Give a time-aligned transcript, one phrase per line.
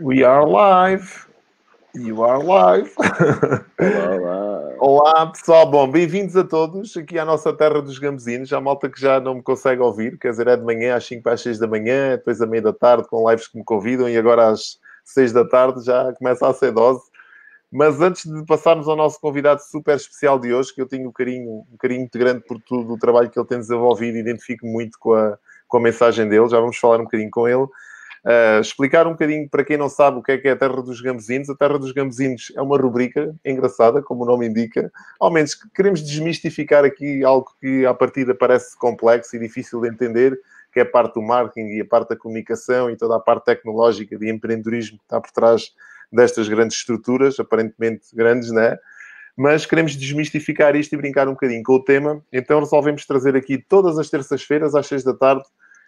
[0.00, 1.26] We are live.
[1.94, 2.90] You are live.
[3.78, 4.74] Olá, olá.
[4.78, 5.70] Olá, pessoal.
[5.70, 8.50] Bom, bem-vindos a todos aqui à nossa terra dos gambezinos.
[8.50, 11.22] Há malta que já não me consegue ouvir, quer dizer, é de manhã às 5
[11.22, 14.08] para as 6 da manhã, depois à meia da tarde com lives que me convidam
[14.08, 17.02] e agora às 6 da tarde já começa a ser dose.
[17.70, 21.12] Mas antes de passarmos ao nosso convidado super especial de hoje, que eu tenho um
[21.12, 24.66] carinho, um carinho muito grande por todo o trabalho que ele tem desenvolvido e identifico
[24.66, 25.36] muito com a,
[25.68, 27.66] com a mensagem dele, já vamos falar um bocadinho com ele.
[28.24, 30.82] Uh, explicar um bocadinho para quem não sabe o que é que é a Terra
[30.82, 31.48] dos Gambezinos.
[31.48, 34.92] A Terra dos Gambezinos é uma rubrica engraçada, como o nome indica.
[35.18, 39.88] Ao menos que queremos desmistificar aqui algo que à partida parece complexo e difícil de
[39.88, 40.38] entender,
[40.72, 43.46] que é a parte do marketing e a parte da comunicação e toda a parte
[43.46, 45.72] tecnológica de empreendedorismo que está por trás
[46.12, 48.78] destas grandes estruturas, aparentemente grandes, né?
[49.36, 52.22] Mas queremos desmistificar isto e brincar um bocadinho com o tema.
[52.30, 55.44] Então resolvemos trazer aqui todas as terças-feiras, às seis da tarde,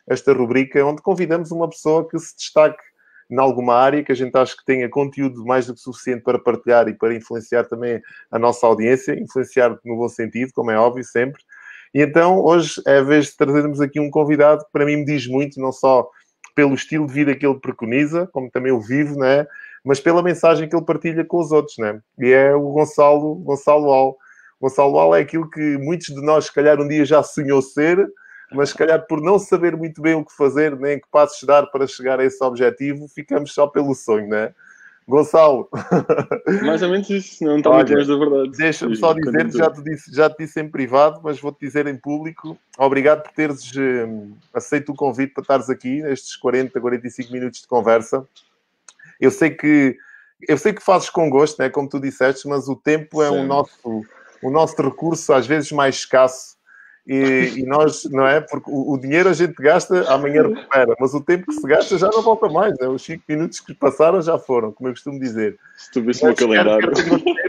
[0.09, 2.83] esta rubrica, onde convidamos uma pessoa que se destaque
[3.31, 6.39] em alguma área, que a gente acha que tenha conteúdo mais do que suficiente para
[6.39, 8.01] partilhar e para influenciar também
[8.31, 11.43] a nossa audiência, influenciar no bom sentido, como é óbvio, sempre.
[11.95, 15.05] E então, hoje é a vez de trazermos aqui um convidado que para mim me
[15.05, 16.09] diz muito, não só
[16.55, 19.47] pelo estilo de vida que ele preconiza, como também o vivo, né?
[19.85, 21.77] mas pela mensagem que ele partilha com os outros.
[21.79, 22.01] Né?
[22.19, 24.17] E é o Gonçalo, Gonçalo Al.
[24.61, 28.07] Gonçalo Al é aquilo que muitos de nós, se calhar, um dia já sonhou ser,
[28.55, 31.67] mas se calhar por não saber muito bem o que fazer, nem que passos dar
[31.67, 34.55] para chegar a esse objetivo, ficamos só pelo sonho, não é?
[35.07, 35.69] Gonçalo.
[36.63, 38.57] Mais ou menos isso, não está muito longe da verdade.
[38.57, 41.97] Deixa-me só dizer, já te, disse, já te disse em privado, mas vou-te dizer em
[41.97, 42.57] público.
[42.79, 47.67] Obrigado por teres um, aceito o convite para estares aqui nestes 40, 45 minutos de
[47.67, 48.27] conversa.
[49.21, 49.97] Eu sei que
[50.49, 53.45] eu sei que fazes com gosto, né, como tu disseste, mas o tempo é o
[53.45, 54.05] nosso,
[54.43, 56.57] o nosso recurso às vezes mais escasso
[57.07, 58.41] e, e, nós, não é?
[58.41, 61.99] Porque o, o, dinheiro a gente gasta, amanhã recupera, mas o tempo que se gasta
[61.99, 62.87] já não volta mais, né?
[62.87, 65.59] Os 5 minutos que passaram já foram, como eu costumo dizer.
[65.77, 66.93] Se tu vês o calendário.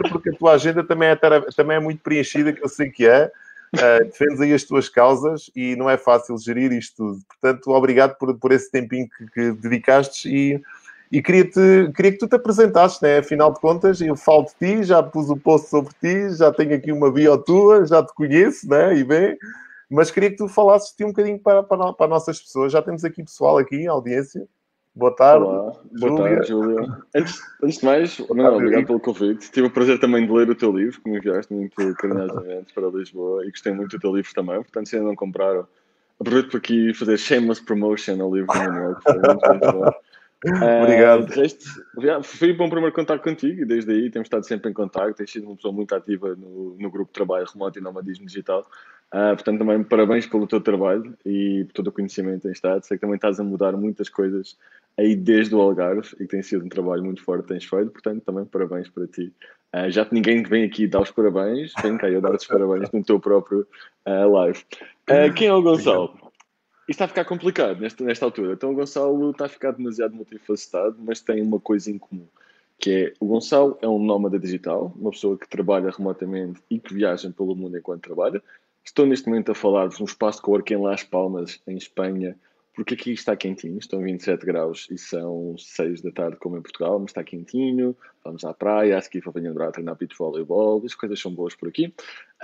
[0.09, 1.15] porque a tua agenda também é,
[1.55, 3.31] também é muito preenchida, que eu sei que é.
[3.75, 7.19] Uh, defendes aí as tuas causas e não é fácil gerir isto tudo.
[7.27, 10.61] Portanto, obrigado por, por esse tempinho que, que dedicaste e
[11.13, 13.19] e queria-te, queria que tu te apresentasses, né?
[13.19, 16.51] Afinal de contas, eu falo de ti, já pus o um post sobre ti, já
[16.51, 18.97] tenho aqui uma bio tua, já te conheço, né?
[18.97, 19.37] E bem,
[19.91, 22.71] mas queria que tu falasses de ti um bocadinho para, para, para nossas pessoas.
[22.71, 24.47] Já temos aqui pessoal aqui, audiência.
[24.95, 25.45] Boa tarde.
[25.45, 25.73] Olá.
[25.99, 26.97] Boa tarde, Júlia.
[27.15, 29.51] Antes, antes de mais, não, obrigado pelo convite.
[29.51, 32.87] Tive o prazer também de ler o teu livro, que me enviaste muito carinhosamente para
[32.87, 34.55] Lisboa e gostei muito do teu livro também.
[34.63, 35.67] Portanto, se ainda não compraram,
[36.19, 39.91] aproveito por aqui fazer shameless promotion ao livro do Manuel, que foi muito, muito bom.
[40.83, 41.29] Obrigado.
[41.29, 41.65] Uh, resto,
[42.23, 45.15] foi bom primeiro contar contigo e desde aí temos estado sempre em contato.
[45.15, 48.67] Tens sido uma pessoa muito ativa no, no grupo de trabalho remoto e nomadismo digital.
[49.13, 52.83] Uh, portanto, também parabéns pelo teu trabalho e por todo o conhecimento que tens estado.
[52.83, 54.57] Sei que também estás a mudar muitas coisas
[54.97, 57.91] aí desde o Algarve e que tem sido um trabalho muito forte tens feito.
[57.91, 59.31] Portanto, também parabéns para ti.
[59.73, 62.91] Uh, já que ninguém vem aqui dar os parabéns, vem cá eu dar os parabéns
[62.91, 63.65] no teu próprio
[64.05, 64.61] live.
[65.35, 66.22] quem é o Gonçalo?
[66.87, 68.53] Está a ficar complicado nesta, nesta altura.
[68.53, 72.27] Então o Gonçalo está a ficar demasiado multifacetado, mas tem uma coisa em comum,
[72.77, 76.93] que é o Gonçalo é um nómada digital, uma pessoa que trabalha remotamente e que
[76.93, 78.43] viaja pelo mundo enquanto trabalha.
[78.83, 82.35] Estou neste momento a falar-vos num espaço de coworking em Las Palmas, em Espanha,
[82.75, 86.99] porque aqui está quentinho, estão 27 graus e são 6 da tarde, como em Portugal,
[86.99, 87.95] mas está quentinho,
[88.25, 91.55] vamos à praia, a seguir vou venho a treinar beach voleibol, as coisas são boas
[91.55, 91.93] por aqui.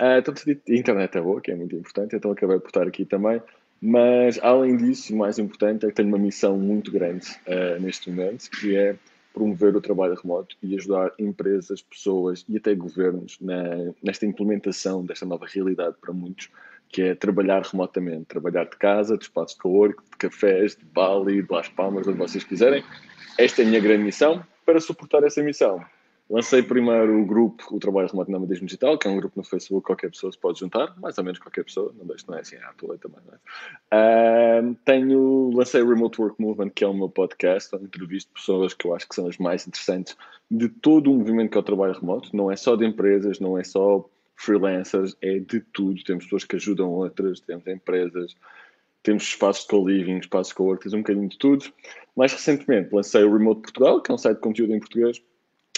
[0.00, 3.04] Uh, então, a internet é boa, que é muito importante, então acabei por estar aqui
[3.04, 3.42] também
[3.80, 8.10] mas, além disso, o mais importante é que tenho uma missão muito grande uh, neste
[8.10, 8.94] momento, que é
[9.32, 15.24] promover o trabalho remoto e ajudar empresas, pessoas e até governos na, nesta implementação desta
[15.24, 16.50] nova realidade para muitos,
[16.88, 21.42] que é trabalhar remotamente, trabalhar de casa, de espaços de cowork, de cafés, de Bali,
[21.42, 22.84] de Las Palmas, onde vocês quiserem.
[23.38, 24.44] Esta é a minha grande missão.
[24.66, 25.82] Para suportar essa missão,
[26.30, 29.84] Lancei primeiro o grupo O Trabalho Remoto Nomadismo Digital, que é um grupo no Facebook
[29.84, 32.56] qualquer pessoa se pode juntar, mais ou menos qualquer pessoa, não deixo, não é assim,
[32.56, 34.60] ah, tu também, não é?
[34.62, 38.72] Uh, tenho, lancei o Remote Work Movement, que é o meu podcast, onde entrevisto pessoas
[38.72, 40.16] que eu acho que são as mais interessantes
[40.48, 43.58] de todo o movimento que é o trabalho remoto, não é só de empresas, não
[43.58, 46.02] é só freelancers, é de tudo.
[46.04, 48.34] Temos pessoas que ajudam outras, temos empresas,
[49.02, 51.64] temos espaços de co-living, espaços de co-work, temos um bocadinho de tudo.
[52.16, 55.22] Mais recentemente lancei o Remote Portugal, que é um site de conteúdo em português,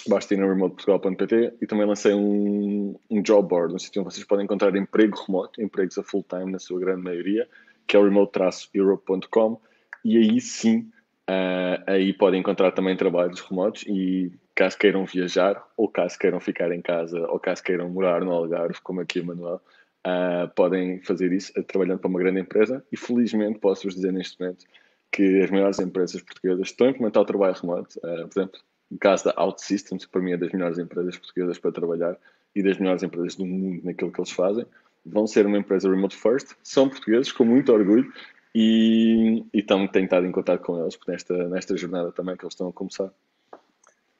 [0.08, 4.26] basta ir no remoteportugal.pt e também lancei um, um job board, um sítio onde vocês
[4.26, 7.49] podem encontrar emprego remoto, empregos a full time na sua grande maioria,
[7.87, 9.60] que é o remote-europe.com
[10.04, 10.90] e aí sim,
[11.28, 16.72] uh, aí podem encontrar também trabalhos remotos e caso queiram viajar ou caso queiram ficar
[16.72, 19.60] em casa ou caso queiram morar no Algarve, como aqui o Manuel,
[20.06, 24.64] uh, podem fazer isso trabalhando para uma grande empresa e felizmente posso-vos dizer neste momento
[25.10, 27.99] que as maiores empresas portuguesas estão a implementar o trabalho remoto.
[27.99, 28.60] Uh, por exemplo,
[28.93, 32.17] no caso da OutSystems, que para mim é das melhores empresas portuguesas para trabalhar
[32.55, 34.67] e das melhores empresas do mundo naquilo que eles fazem,
[35.05, 38.12] vão ser uma empresa remote first, são portugueses com muito orgulho
[38.55, 42.53] e, e estão, tenho estado em contato com eles nesta, nesta jornada também que eles
[42.53, 43.11] estão a começar.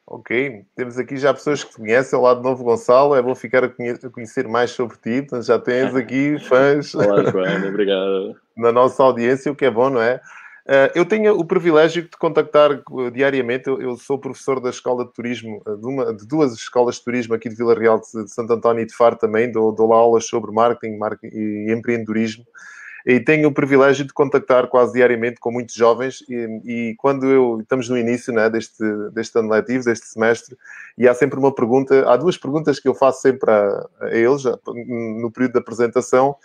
[0.07, 3.65] Ok, temos aqui já pessoas que te conhecem, lado de Novo Gonçalo, é bom ficar
[3.65, 8.37] a, conhecer mais sobre ti, portanto já tens aqui fãs Olá, Joana, obrigado.
[8.57, 10.21] na nossa audiência, o que é bom, não é?
[10.65, 12.83] Uh, eu tenho o privilégio de contactar
[13.13, 13.69] diariamente.
[13.69, 17.49] Eu, sou professor da Escola de Turismo, de, uma, de, duas escolas de turismo aqui
[17.49, 19.51] de Vila Real de Santo António e de Faro também.
[19.51, 22.45] Dou, dou lá aulas sobre marketing, marketing e empreendedorismo
[23.05, 27.61] e tenho o privilégio de contactar quase diariamente com muitos jovens e, e quando eu
[27.61, 30.57] estamos no início né, deste, deste ano letivo, deste semestre,
[30.97, 34.45] e há sempre uma pergunta, há duas perguntas que eu faço sempre a, a eles
[34.45, 36.37] no período da apresentação.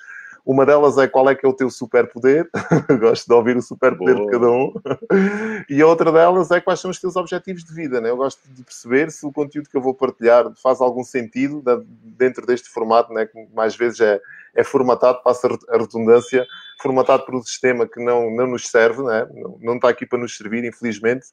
[0.48, 2.50] Uma delas é qual é que é o teu superpoder.
[3.02, 4.74] gosto de ouvir o superpoder de cada um.
[5.70, 8.00] e a outra delas é quais são os teus objetivos de vida.
[8.00, 8.10] Né?
[8.10, 11.62] Eu gosto de perceber se o conteúdo que eu vou partilhar faz algum sentido
[12.02, 13.26] dentro deste formato, né?
[13.26, 14.22] que mais vezes é,
[14.56, 16.48] é formatado, passa a redundância,
[16.82, 19.28] formatado por um sistema que não, não nos serve, né?
[19.34, 21.26] não, não está aqui para nos servir, infelizmente.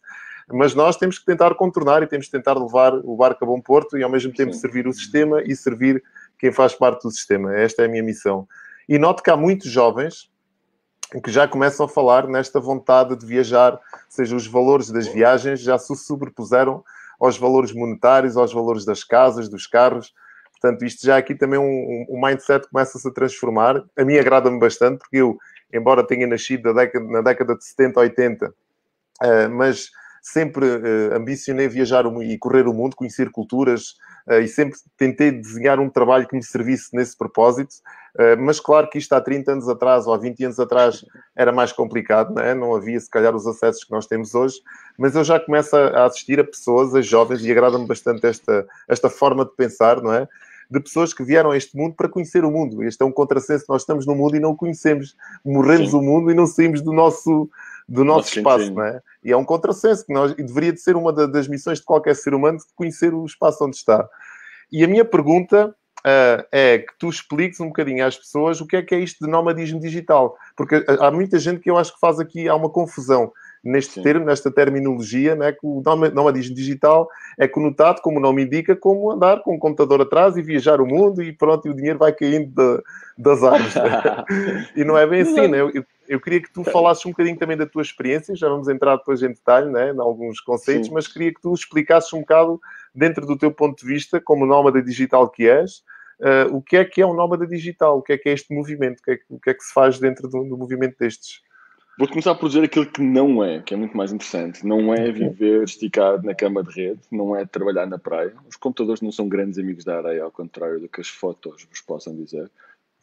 [0.48, 3.60] Mas nós temos que tentar contornar e temos que tentar levar o barco a bom
[3.60, 6.02] porto e ao mesmo tempo servir o sistema e servir
[6.36, 7.56] quem faz parte do sistema.
[7.56, 8.48] Esta é a minha missão.
[8.88, 10.30] E noto que há muitos jovens
[11.22, 15.60] que já começam a falar nesta vontade de viajar, ou seja, os valores das viagens
[15.60, 16.82] já se sobrepuseram
[17.20, 20.12] aos valores monetários, aos valores das casas, dos carros.
[20.52, 23.82] Portanto, isto já aqui também um, um mindset começa-se a transformar.
[23.96, 25.36] A mim agrada-me bastante, porque eu,
[25.72, 29.90] embora tenha nascido na década, na década de 70, 80, uh, mas
[30.22, 33.94] sempre uh, ambicionei viajar e correr o mundo, conhecer culturas,
[34.30, 37.74] e sempre tentei desenhar um trabalho que me servisse nesse propósito.
[38.14, 41.04] Uh, mas claro que isto há 30 anos atrás ou há 20 anos atrás
[41.34, 42.54] era mais complicado, não, é?
[42.54, 44.56] não havia se calhar os acessos que nós temos hoje,
[44.96, 49.10] mas eu já começo a assistir a pessoas, a jovens, e agrada-me bastante esta, esta
[49.10, 50.28] forma de pensar, não é?
[50.70, 52.82] de pessoas que vieram a este mundo para conhecer o mundo.
[52.82, 53.66] Este é um contrassenso.
[53.68, 55.14] Nós estamos no mundo e não o conhecemos.
[55.44, 55.96] Morremos Sim.
[55.96, 57.48] o mundo e não saímos do nosso,
[57.88, 59.00] do nosso Nossa, espaço, não é?
[59.22, 62.16] E é um contrassenso que nós, e deveria de ser uma das missões de qualquer
[62.16, 64.08] ser humano de conhecer o espaço onde está.
[64.72, 68.76] E a minha pergunta uh, é que tu expliques um bocadinho às pessoas o que
[68.76, 70.36] é que é isto de nomadismo digital.
[70.56, 73.32] Porque há muita gente que eu acho que faz aqui, há uma confusão
[73.64, 74.02] neste Sim.
[74.02, 75.82] termo, nesta terminologia, né, que o
[76.12, 77.08] nomadismo digital
[77.38, 80.86] é conotado, como o nome indica, como andar com um computador atrás e viajar o
[80.86, 82.82] mundo e pronto, e o dinheiro vai caindo de,
[83.16, 83.74] das árvores.
[84.76, 85.60] e não é bem assim, né?
[85.62, 88.96] Eu, eu, queria que tu falasses um bocadinho também da tua experiência, já vamos entrar
[88.96, 90.94] depois em detalhe, né, em alguns conceitos, Sim.
[90.94, 92.60] mas queria que tu explicasses um bocado,
[92.94, 95.82] dentro do teu ponto de vista, como nómada digital que és,
[96.20, 98.54] uh, o que é que é um nómada digital, o que é que é este
[98.54, 101.42] movimento, o que é que, que, é que se faz dentro do, do movimento destes.
[101.96, 104.66] Vou começar por dizer aquilo que não é, que é muito mais interessante.
[104.66, 108.34] Não é viver esticado na cama de rede, não é trabalhar na praia.
[108.48, 111.80] Os computadores não são grandes amigos da areia, ao contrário do que as fotos vos
[111.80, 112.50] possam dizer.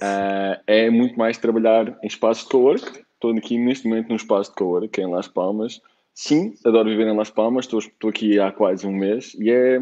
[0.01, 3.05] Uh, é muito mais trabalhar em espaços de co-work.
[3.13, 5.79] Estou aqui neste momento num espaço de co-work, é em Las Palmas.
[6.13, 9.79] Sim, adoro viver em Las Palmas, estou, estou aqui há quase um mês e é.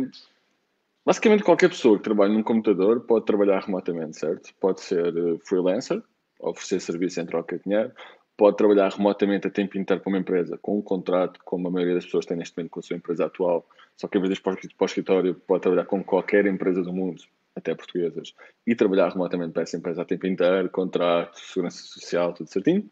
[1.05, 4.53] Basicamente, qualquer pessoa que trabalhe num computador pode trabalhar remotamente, certo?
[4.59, 6.03] Pode ser eh, freelancer,
[6.39, 7.91] oferecer serviço em troca de dinheiro,
[8.37, 11.95] pode trabalhar remotamente a tempo inteiro para uma empresa, com um contrato, como a maioria
[11.95, 13.65] das pessoas tem neste momento com a sua empresa atual,
[13.97, 17.23] só que em vez de para o escritório, pode trabalhar com qualquer empresa do mundo,
[17.59, 18.33] até portuguesas,
[18.65, 22.89] e trabalhar remotamente para essa empresa a tempo inteiro, contrato, segurança social, tudo certinho.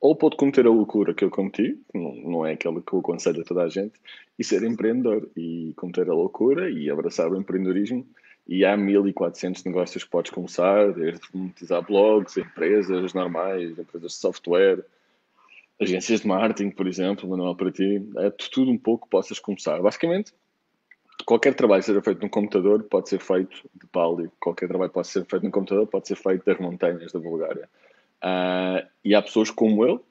[0.00, 3.40] Ou pode cometer a loucura que eu cometi, não, não é aquela que eu aconselho
[3.40, 3.94] a toda a gente,
[4.38, 8.06] e ser empreendedor, e cometer a loucura e abraçar o empreendedorismo
[8.48, 14.84] e há 1400 negócios que podes começar, desde monetizar blogs, empresas normais, empresas de software,
[15.78, 19.82] agências de marketing, por exemplo, manual para ti, é tudo um pouco que possas começar.
[19.82, 20.32] Basicamente,
[21.28, 25.26] qualquer trabalho seja feito no computador pode ser feito de Pali, qualquer trabalho pode ser
[25.26, 27.68] feito no computador pode ser feito das montanhas da Bulgária.
[28.24, 30.02] Uh, e há pessoas como eu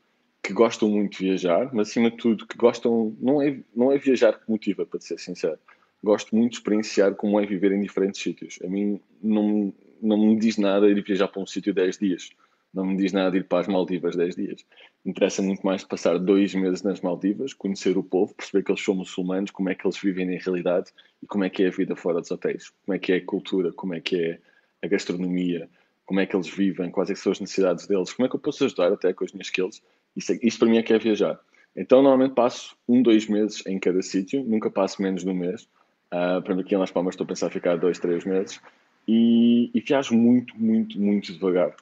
[0.44, 3.98] que gostam muito de viajar, mas acima de tudo que gostam, não é, não é
[3.98, 5.58] viajar que motiva, para ser sincero
[6.04, 8.60] gosto muito de experienciar como é viver em diferentes sítios.
[8.64, 12.30] A mim não, não me diz nada ir viajar para um sítio 10 dias.
[12.78, 14.66] Não me diz nada ir para as Maldivas 10 dias.
[15.06, 18.94] Interessa muito mais passar dois meses nas Maldivas, conhecer o povo, perceber que eles são
[18.94, 20.92] muçulmanos, como é que eles vivem na realidade
[21.22, 22.72] e como é que é a vida fora dos hotéis.
[22.86, 24.40] Como é que é a cultura, como é que é
[24.84, 25.68] a gastronomia,
[26.06, 28.40] como é que eles vivem, quais é são as necessidades deles, como é que eu
[28.40, 29.82] posso ajudar até com as minhas skills.
[30.16, 31.40] Isso, é, isso para mim é que é viajar.
[31.76, 35.68] Então, normalmente passo um, dois meses em cada sítio, nunca passo menos de um mês,
[36.08, 38.62] Uh, para mim, aqui em Las Palmas, estou a pensar ficar dois, três meses.
[39.08, 41.76] E, e viajo muito, muito, muito devagar.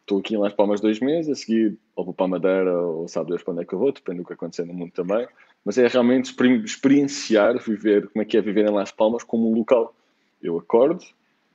[0.00, 3.06] Estou aqui em Las Palmas dois meses, a seguir ou vou para a Madeira ou
[3.08, 5.26] sabe Deus para onde é que eu vou, depende do que acontecer no mundo também.
[5.64, 9.54] Mas é realmente experienciar, viver como é que é viver em Las Palmas como um
[9.54, 9.94] local.
[10.42, 11.04] Eu acordo,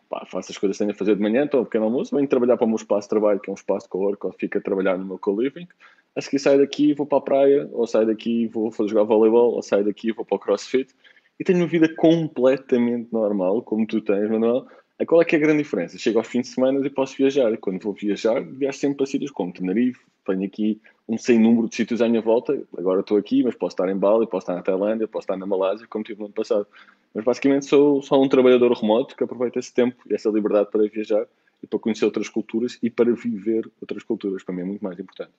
[0.09, 2.27] pá, faço as coisas que tenho a fazer de manhã, estou um pequeno almoço, venho
[2.27, 4.61] trabalhar para o meu espaço de trabalho, que é um espaço de co-work, fico a
[4.61, 5.67] trabalhar no meu co-living.
[6.15, 9.61] A seguir saio daqui vou para a praia, ou saio daqui vou jogar voleibol, ou
[9.61, 10.93] saio daqui vou para o crossfit.
[11.39, 14.65] E tenho uma vida completamente normal, como tu tens, Manuel,
[15.03, 15.97] qual é que é a grande diferença?
[15.97, 17.55] Chego aos fins de semana e posso viajar.
[17.57, 21.75] Quando vou viajar, viajo sempre para sítios como Tenerife, tenho aqui um sem número de
[21.75, 22.57] sítios à minha volta.
[22.77, 25.45] Agora estou aqui, mas posso estar em Bali, posso estar na Tailândia, posso estar na
[25.45, 26.65] Malásia, como tive no ano passado.
[27.13, 30.87] Mas basicamente sou só um trabalhador remoto que aproveita esse tempo e essa liberdade para
[30.87, 31.25] viajar
[31.61, 34.43] e para conhecer outras culturas e para viver outras culturas.
[34.43, 35.31] Para mim é muito mais importante.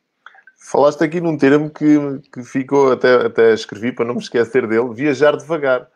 [0.59, 1.97] Falaste aqui num termo que,
[2.33, 5.89] que ficou, até, até escrevi para não me esquecer dele, viajar devagar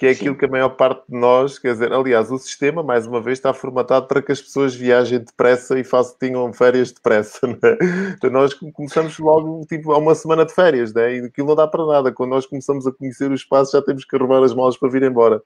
[0.00, 0.38] que é aquilo Sim.
[0.38, 3.52] que a maior parte de nós, quer dizer, aliás, o sistema, mais uma vez, está
[3.52, 7.78] formatado para que as pessoas viajem depressa e façam, tenham férias depressa, é?
[8.16, 11.18] Então nós começamos logo, tipo, há uma semana de férias, né?
[11.18, 12.10] e aquilo não dá para nada.
[12.10, 15.02] Quando nós começamos a conhecer o espaço, já temos que arrumar as malas para vir
[15.02, 15.42] embora.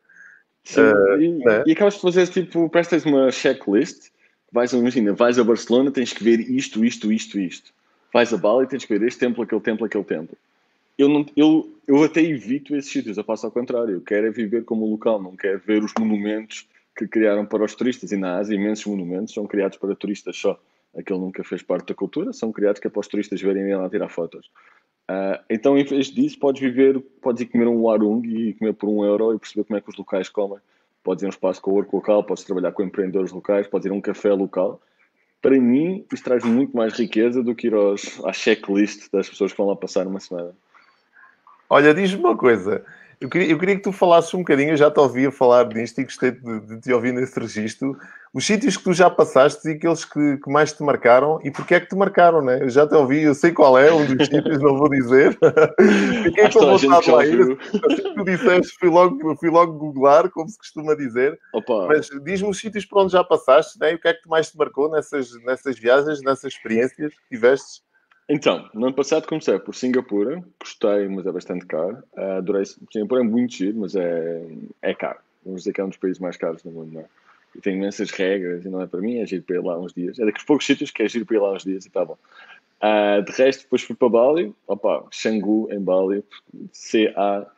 [0.62, 1.64] Sim, uh, e, né?
[1.66, 4.12] e acabas de fazer, tipo, prestas uma checklist,
[4.52, 7.73] vais, imagina, vais a Barcelona, tens que ver isto, isto, isto, isto.
[8.12, 10.38] Vais a Bali, tens que ver este templo, aquele templo, aquele templo
[10.96, 13.94] eu, não, eu, eu até evito esses sítios, eu faço ao contrário.
[13.94, 17.74] Eu quero é viver como local, não quero ver os monumentos que criaram para os
[17.74, 18.12] turistas.
[18.12, 20.58] E na Ásia, imensos monumentos são criados para turistas só.
[20.96, 23.90] Aquele nunca fez parte da cultura, são criados que é para os turistas verem lá
[23.90, 24.48] tirar fotos.
[25.10, 28.88] Uh, então, em vez disso, podes viver, podes ir comer um warung e comer por
[28.88, 30.58] um euro e perceber como é que os locais comem.
[31.02, 33.90] Podes ir a um espaço com work local, podes trabalhar com empreendedores locais, podes ir
[33.90, 34.80] a um café local.
[35.42, 39.52] Para mim, isto traz muito mais riqueza do que ir aos, à checklist das pessoas
[39.52, 40.54] que vão lá passar uma semana.
[41.68, 42.85] Olha, diz-me uma coisa.
[43.21, 46.00] Eu queria, eu queria, que tu falasses um bocadinho, eu já te ouvia falar disto
[46.00, 47.97] e gostei de, de te ouvir nesse registro.
[48.35, 51.75] Os sítios que tu já passaste e aqueles que, que, mais te marcaram e porque
[51.75, 52.61] é que te marcaram, né?
[52.61, 55.38] Eu já te ouvi, eu sei qual é, um dos sítios, não vou dizer.
[56.25, 57.40] Fiquei com vontade lá ir.
[57.40, 61.38] Assim tu disseste, fui logo, fui logo googlar, como se costuma dizer.
[61.54, 61.87] Opa.
[61.87, 63.92] Mas diz-me os sítios por onde já passaste, né?
[63.92, 67.83] E o que é que mais te marcou nessas, nessas viagens, nessas experiências que tiveste?
[68.28, 72.02] Então, no ano passado comecei por Singapura, gostei, mas é bastante caro.
[72.16, 72.64] Uh, adorei.
[72.64, 74.47] Singapura é muito giro, mas é,
[74.81, 75.19] é caro.
[75.45, 77.07] Vamos dizer que é um dos países mais caros do mundo, não é?
[77.54, 79.93] E tem imensas regras e não é para mim, é giro para ir lá uns
[79.93, 80.19] dias.
[80.19, 82.16] É daqueles poucos sítios que é giro para ir lá uns dias e tá bom.
[82.83, 86.25] Uh, de resto, depois fui para Bali, opa, Xangu em Bali,
[86.73, 87.54] C-A-N-G-G-U.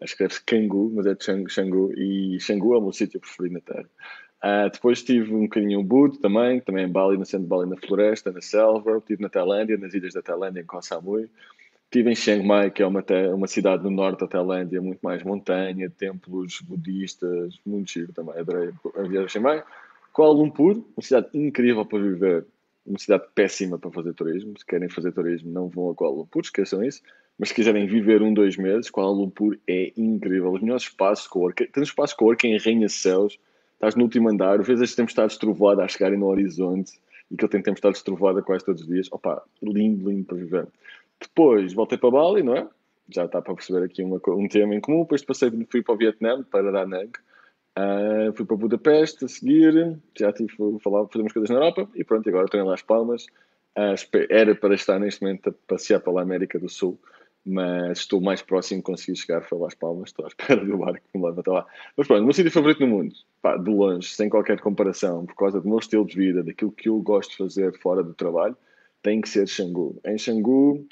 [0.00, 1.16] Escreve-se Kangu, mas é
[1.48, 3.88] Xangu, e Xangu é o meu sítio preferido na Terra.
[4.44, 7.70] Uh, depois tive um bocadinho o Bud também, também em Bali, no centro de Bali,
[7.70, 8.98] na floresta, na selva.
[8.98, 11.30] Estive na Tailândia, nas ilhas da Tailândia, em Koh Samui.
[11.84, 13.02] Estive em Chiang Mai, que é uma,
[13.34, 18.38] uma cidade no norte da Tailândia, muito mais montanha, templos budistas, muito giro também.
[18.38, 19.64] Adorei a viagem a Chiang Mai.
[20.12, 22.44] Kuala Lumpur, uma cidade incrível para viver,
[22.86, 24.58] uma cidade péssima para fazer turismo.
[24.58, 27.00] Se querem fazer turismo, não vão a Kuala Lumpur, esqueçam isso.
[27.38, 30.52] Mas se quiserem viver um, dois meses, Kuala Lumpur é incrível.
[30.52, 33.38] Os melhores espaços de co-work, tem um espaço de co-work em Arranha-Céus,
[33.74, 36.92] estás no último andar, vês as tempestades trovoadas a chegarem no horizonte
[37.30, 39.08] e que ele tem tempestades trovoada quase todos os dias.
[39.12, 40.66] Opa, lindo, lindo para viver.
[41.20, 42.66] Depois voltei para Bali, não é?
[43.08, 45.02] Já está para perceber aqui uma, um tema em comum.
[45.02, 47.10] Depois passei, fui para o Vietnã, para Da Nang.
[47.76, 49.98] Uh, fui para Budapeste a seguir.
[50.18, 53.26] Já tive falar, fazer umas coisas na Europa e pronto, agora estou em Las Palmas.
[53.76, 53.94] Uh,
[54.30, 56.98] era para estar neste momento a passear pela América do Sul
[57.44, 61.00] mas estou mais próximo de conseguir chegar foi Las Palmas, estou à espera do barco
[61.12, 61.66] que me leva até lá.
[61.96, 65.34] Mas pronto, o meu sítio favorito no mundo, pá, de longe, sem qualquer comparação, por
[65.34, 68.56] causa do meu estilo de vida, daquilo que eu gosto de fazer fora do trabalho,
[69.02, 70.00] tem que ser Xangu.
[70.06, 70.86] Em Xangu,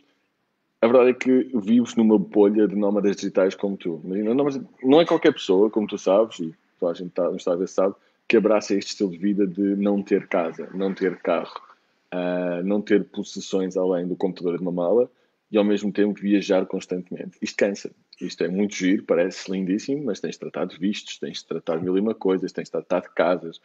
[0.83, 4.01] a verdade é que vives numa bolha de nómadas digitais como tu.
[4.83, 7.69] Não é qualquer pessoa, como tu sabes, e toda a gente está, está a ver
[7.69, 7.95] sabe,
[8.29, 11.61] que abraça este estilo de vida de não ter casa, não ter carro,
[12.13, 15.11] uh, não ter possessões além do computador de uma mala,
[15.53, 17.37] e ao mesmo tempo viajar constantemente.
[17.43, 17.91] Isto cansa.
[18.19, 21.77] Isto é muito giro, parece lindíssimo, mas tens de tratar de vistos, tens de tratar
[21.77, 23.61] de mil e uma coisas, tens de tratar de casas,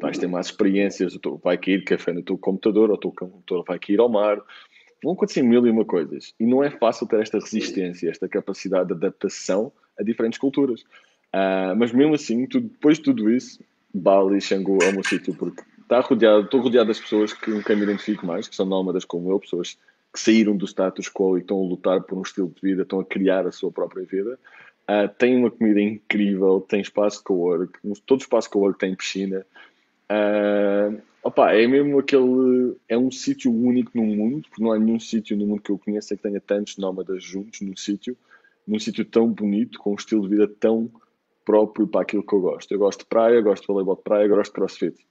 [0.00, 3.78] vais ter mais experiências, vai cair café no teu computador, ou o teu computador vai
[3.78, 4.42] cair ao mar.
[5.02, 6.34] Vão acontecer mil e uma coisas.
[6.40, 10.80] E não é fácil ter esta resistência, esta capacidade de adaptação a diferentes culturas.
[11.32, 13.62] Uh, mas mesmo assim, tu, depois de tudo isso,
[13.94, 17.76] Bali, Xangu é o meu sítio, porque está rodeado, estou rodeado das pessoas que nunca
[17.76, 19.78] me identifico mais, que são nómadas como eu, pessoas
[20.12, 23.00] que saíram do status quo e estão a lutar por um estilo de vida, estão
[23.00, 24.38] a criar a sua própria vida.
[24.88, 29.44] Uh, tem uma comida incrível, tem espaço co-work, todo espaço co-work tem piscina.
[30.10, 32.74] Uh, opa, é mesmo aquele.
[32.88, 35.78] É um sítio único no mundo, porque não há nenhum sítio no mundo que eu
[35.78, 38.16] conheça que tenha tantos nómadas juntos num sítio,
[38.66, 40.90] num sítio tão bonito, com um estilo de vida tão
[41.44, 42.72] próprio para aquilo que eu gosto.
[42.72, 45.06] Eu gosto de praia, gosto de voleibol de praia, gosto de crossfit.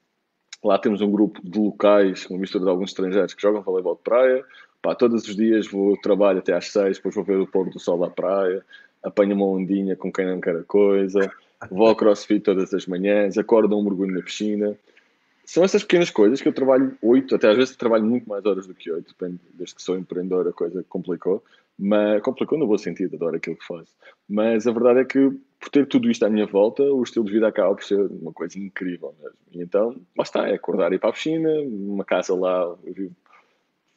[0.64, 4.02] Lá temos um grupo de locais, com mistura de alguns estrangeiros que jogam voleibol de
[4.02, 4.44] praia.
[4.82, 7.80] Pá, todos os dias vou trabalho até às seis, depois vou ver o pôr do
[7.80, 8.64] sol à praia,
[9.04, 11.32] apanho uma ondinha com quem não quer a coisa,
[11.70, 14.78] vou ao crossfit todas as manhãs, acordo um mergulho na piscina.
[15.46, 18.68] São essas pequenas coisas que eu trabalho oito, até às vezes trabalho muito mais horas
[18.68, 21.42] do que oito, depende, desde que sou empreendedor a coisa complicou,
[21.80, 23.94] mas complicou no bom sentido, adoro aquilo que faço.
[24.28, 27.32] Mas a verdade é que por ter tudo isto à minha volta, o estilo de
[27.32, 29.38] vida acaba por ser uma coisa incrível mesmo.
[29.52, 32.94] E então, lá está, é acordar e ir para a piscina, uma casa lá, eu
[32.94, 33.16] vivo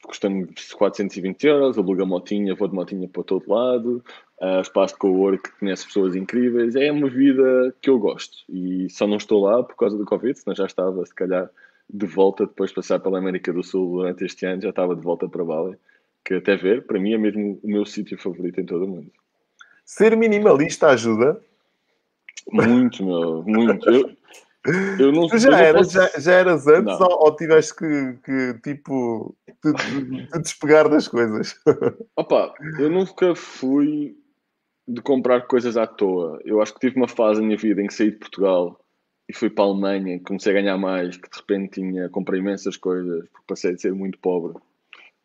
[0.03, 4.03] custa-me 420 euros, alugo a motinha, vou de motinha para todo lado,
[4.41, 9.05] uh, espaço de co-work, conheço pessoas incríveis, é uma vida que eu gosto e só
[9.05, 11.49] não estou lá por causa do Covid, senão já estava, se calhar,
[11.89, 15.01] de volta depois de passar pela América do Sul durante este ano, já estava de
[15.01, 15.77] volta para Bali,
[16.23, 19.11] que até ver, para mim é mesmo o meu sítio favorito em todo o mundo.
[19.85, 21.41] Ser minimalista ajuda?
[22.51, 23.89] Muito, meu, muito.
[23.89, 24.11] Eu,
[24.99, 25.93] eu não, tu já, eras, posso...
[25.93, 31.59] já, já, eras antes ou, ou, tiveste que, que tipo, te, te, despegar das coisas?
[32.15, 34.15] Opa, eu nunca fui
[34.87, 36.39] de comprar coisas à toa.
[36.45, 38.79] Eu acho que tive uma fase na minha vida em que saí de Portugal
[39.27, 42.77] e fui para a Alemanha, comecei a ganhar mais, que de repente tinha, comprei imensas
[42.77, 44.53] coisas, porque passei de ser muito pobre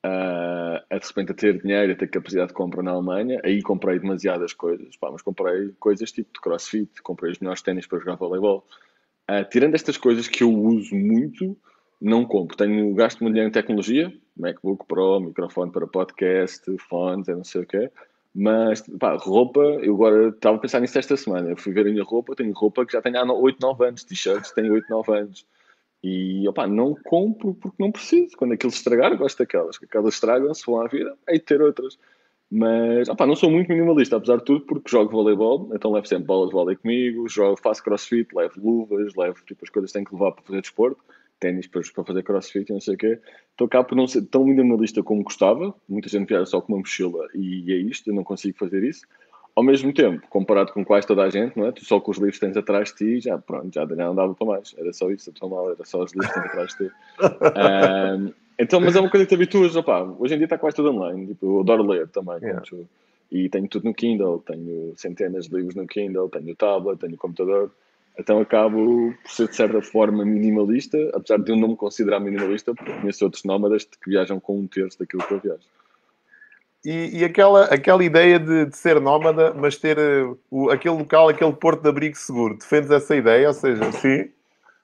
[0.06, 3.40] uh, a de repente a ter dinheiro, a ter capacidade de compra na Alemanha.
[3.44, 7.86] Aí comprei demasiadas coisas, pá, mas comprei coisas tipo de crossfit, comprei os melhores ténis
[7.86, 8.64] para jogar voleibol.
[9.30, 11.56] Uh, tirando estas coisas que eu uso muito,
[12.00, 12.56] não compro.
[12.56, 17.66] Tenho gasto muito dinheiro em tecnologia, MacBook Pro, microfone para podcast, fones, não sei o
[17.66, 17.90] quê.
[18.34, 21.48] Mas, pá, roupa, eu agora estava a pensar nisso esta semana.
[21.48, 24.04] Eu fui ver a minha roupa, tenho roupa que já tem há 8, 9 anos,
[24.04, 25.46] t-shirts tenho 8, 9 anos.
[26.04, 28.36] E, opá, não compro porque não preciso.
[28.36, 29.78] Quando aquilo estragar, gosto daquelas.
[29.78, 31.98] Que aquelas estragam-se, vão à vida, de ter outras.
[32.50, 36.26] Mas, opá, não sou muito minimalista, apesar de tudo, porque jogo voleibol, então levo sempre
[36.26, 40.06] bolas de vôlei comigo, jogo, faço crossfit, levo luvas, levo tipo as coisas que tenho
[40.06, 41.02] que levar para fazer desporto,
[41.40, 43.18] ténis para, para fazer crossfit e não sei o quê.
[43.50, 45.74] Estou cá por não ser tão minimalista como gostava.
[45.88, 49.06] Muita gente viaja só com uma mochila e é isto, eu não consigo fazer isso
[49.56, 51.72] ao mesmo tempo, comparado com quase toda a gente, não é?
[51.72, 54.34] Tu só com os livros tens atrás de ti, já, pronto, já, já não dava
[54.34, 54.74] para mais.
[54.76, 56.94] Era só isso, estou mal, era só os livros que tens atrás de ti.
[58.36, 60.76] Um, então, mas é uma coisa que te habituas, opá, hoje em dia está quase
[60.76, 62.62] tudo online, tipo, eu adoro ler também, yeah.
[63.30, 67.14] e tenho tudo no Kindle, tenho centenas de livros no Kindle, tenho o tablet, tenho
[67.14, 67.70] o computador,
[68.18, 72.74] então acabo por ser de certa forma minimalista, apesar de eu não me considerar minimalista,
[72.74, 75.66] porque conheço outros nómadas que viajam com um terço daquilo que eu viajo.
[76.86, 81.28] E, e, aquela, aquela ideia de, de, ser nómada, mas ter uh, o, aquele local,
[81.28, 83.48] aquele porto de abrigo seguro, defendes essa ideia?
[83.48, 84.30] Ou seja, sim?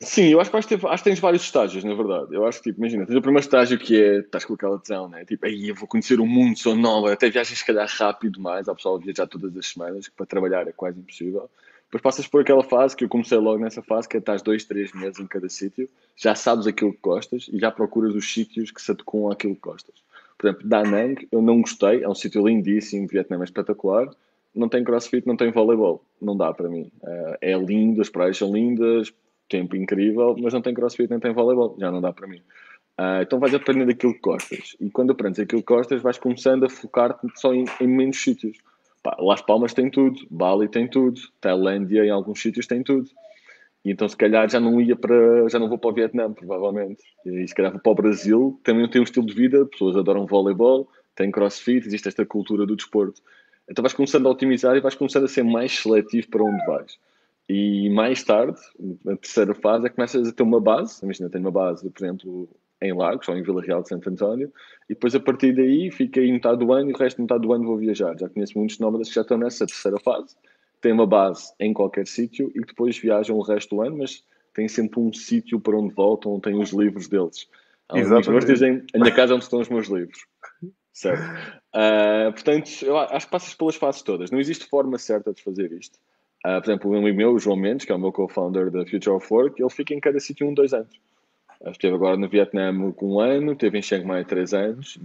[0.05, 2.35] Sim, eu acho que, ter, acho que tens vários estágios, na verdade.
[2.35, 5.09] Eu acho que, tipo, imagina, tens o primeiro estágio que é, estás com aquela tesão,
[5.09, 5.25] né?
[5.25, 8.69] Tipo, aí eu vou conhecer o mundo, sou nova, até viagens se calhar rápido mais,
[8.69, 11.49] há pessoal a viajar todas as semanas, que para trabalhar é quase impossível.
[11.85, 14.65] Depois passas por aquela fase, que eu comecei logo nessa fase, que é estás dois,
[14.65, 18.73] três meses em cada sítio, já sabes aquilo que gostas e já procuras os sítios
[18.73, 19.95] que se adequam àquilo que gostas.
[20.37, 24.09] Por exemplo, Da Nang, eu não gostei, é um sítio lindíssimo, Vietnã é espetacular,
[24.55, 26.91] não tem crossfit, não tem voleibol, não dá para mim.
[27.03, 29.13] Uh, é lindo, as praias são lindas,
[29.49, 32.41] tempo incrível, mas não tem crossfit nem tem voleibol, já não dá para mim.
[32.99, 34.77] Uh, então vais aprendendo aquilo que gostas.
[34.81, 38.59] E quando aprendes aquilo que gostas, vais começando a focar-te só em, em menos sítios.
[39.19, 43.09] Las Palmas tem tudo, Bali tem tudo, Tailândia em alguns sítios tem tudo.
[43.85, 45.49] E então, se calhar, já não ia para.
[45.49, 47.03] Já não vou para o Vietnã, provavelmente.
[47.27, 50.25] E se calhar vou para o Brasil, também tem um estilo de vida, pessoas adoram
[50.25, 53.21] voleibol, tem crossfit, existe esta cultura do desporto.
[53.69, 56.99] Então vais começando a otimizar e vais começando a ser mais seletivo para onde vais.
[57.49, 58.61] E mais tarde,
[59.05, 61.01] na terceira fase, é que começas a ter uma base.
[61.03, 62.49] Imagina, tenho uma base, por exemplo,
[62.81, 64.53] em Lagos ou em Vila Real de Santo António,
[64.89, 67.53] e depois a partir daí fiquei metade do ano e o resto de metade do
[67.53, 68.19] ano vou viajar.
[68.19, 70.37] Já conheço muitos nómadas que já estão nessa terceira fase
[70.83, 74.69] têm uma base em qualquer sítio e depois viajam o resto do ano, mas têm
[74.69, 77.49] sempre um sítio para onde voltam, têm os livros deles.
[77.95, 78.47] Exatamente.
[78.47, 80.27] dizem, a minha casa é onde estão os meus livros.
[80.93, 81.23] Certo.
[81.75, 84.31] Uh, portanto, eu acho que passas pelas fases todas.
[84.31, 85.99] Não existe forma certa de fazer isto.
[86.45, 88.85] Uh, por exemplo, um amigo meu, o João Mendes, que é o meu co-founder da
[88.85, 91.01] Future of Work, ele fica em cada sítio um, dois anos.
[91.71, 94.99] Esteve agora no Vietnã um ano, esteve em Chiang Mai três anos.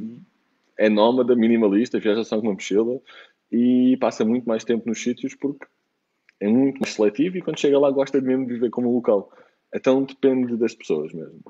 [0.76, 3.00] É nómada, minimalista, viaja só com uma mochila
[3.52, 5.66] e passa muito mais tempo nos sítios porque
[6.40, 9.32] é muito mais seletivo e quando chega lá gosta mesmo de viver como local.
[9.74, 11.42] Então depende das pessoas mesmo.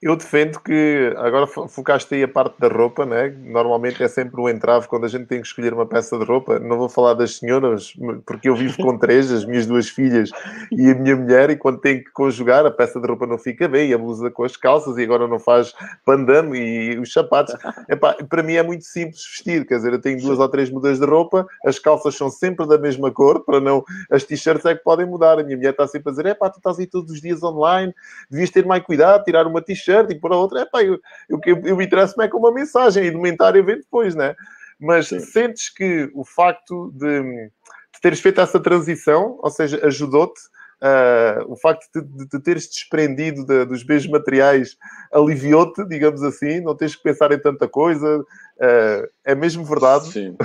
[0.00, 3.34] Eu defendo que agora focaste aí a parte da roupa, né?
[3.36, 6.60] Normalmente é sempre um entrave quando a gente tem que escolher uma peça de roupa.
[6.60, 7.92] Não vou falar das senhoras,
[8.24, 10.30] porque eu vivo com três, as minhas duas filhas
[10.70, 13.66] e a minha mulher, e quando tem que conjugar, a peça de roupa não fica
[13.66, 17.56] bem, e a blusa com as calças, e agora não faz pandano e os sapatos.
[17.88, 21.00] Epá, para mim é muito simples vestir, quer dizer, eu tenho duas ou três mudas
[21.00, 23.82] de roupa, as calças são sempre da mesma cor, para não.
[24.12, 25.40] As t-shirts é que podem mudar.
[25.40, 27.42] A minha mulher está sempre a dizer: é pá, tu estás aí todos os dias
[27.42, 27.92] online,
[28.30, 31.00] devias ter mais cuidado, tirar uma t-shirt t-shirt e por a outra, é pá, eu,
[31.28, 34.34] eu, eu, eu me interesso é com uma mensagem e documentário vem depois, né?
[34.78, 35.20] Mas Sim.
[35.20, 40.40] sentes que o facto de, de, teres feito essa transição, ou seja, ajudou-te,
[40.82, 44.76] uh, o facto de, de, de teres desprendido de, dos bens materiais
[45.12, 50.12] aliviou-te, digamos assim, não tens que pensar em tanta coisa, uh, é mesmo verdade?
[50.12, 50.36] Sim.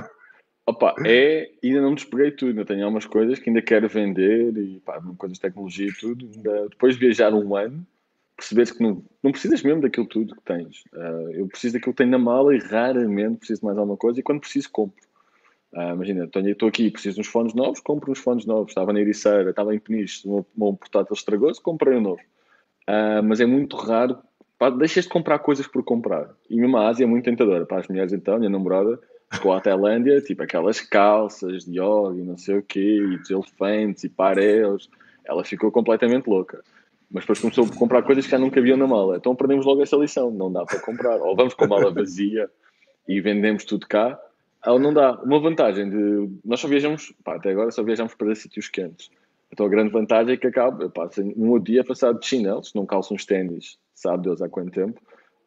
[0.66, 4.80] Opa, é, ainda não despeguei tudo, ainda tenho algumas coisas que ainda quero vender e
[4.80, 6.30] pá, coisas de tecnologia e tudo.
[6.34, 7.86] Ainda, depois de viajar um ano,
[8.36, 10.84] perceberes que não, não precisas mesmo daquilo tudo que tens.
[10.94, 14.20] Uh, eu preciso daquilo que tenho na mala e raramente preciso de mais alguma coisa
[14.20, 15.04] e quando preciso compro.
[15.74, 18.72] Uh, imagina, estou aqui, preciso de uns fones novos, compro uns fones novos.
[18.72, 22.22] Estava na Ericeira, estava em Peniche, o meu, portátil estragou-se, comprei um novo.
[22.88, 24.18] Uh, mas é muito raro,
[24.58, 26.30] pá, deixas de comprar coisas por comprar.
[26.50, 27.66] E mesmo a Ásia é muito tentadora.
[27.66, 29.00] Para as mulheres então, minha namorada,
[29.32, 34.04] ficou à Tailândia, tipo aquelas calças de yoga e não sei o quê, e elefantes
[34.04, 34.90] e pareus.
[35.26, 36.64] Ela ficou completamente louca.
[37.14, 39.18] Mas depois começou a comprar coisas que já nunca haviam na mala.
[39.18, 40.32] Então perdemos logo essa lição.
[40.32, 41.22] Não dá para comprar.
[41.22, 42.50] Ou vamos com a mala vazia
[43.08, 44.20] e vendemos tudo cá.
[44.66, 45.14] Ou não dá.
[45.22, 46.30] Uma vantagem de.
[46.44, 47.14] Nós só viajamos.
[47.24, 49.12] Pá, até agora só viajamos para sítios quentes.
[49.52, 50.90] Então a grande vantagem é que acaba.
[50.90, 55.00] Pá, um dia passado de chinelos, não calço uns ténis, sabe Deus há quanto tempo.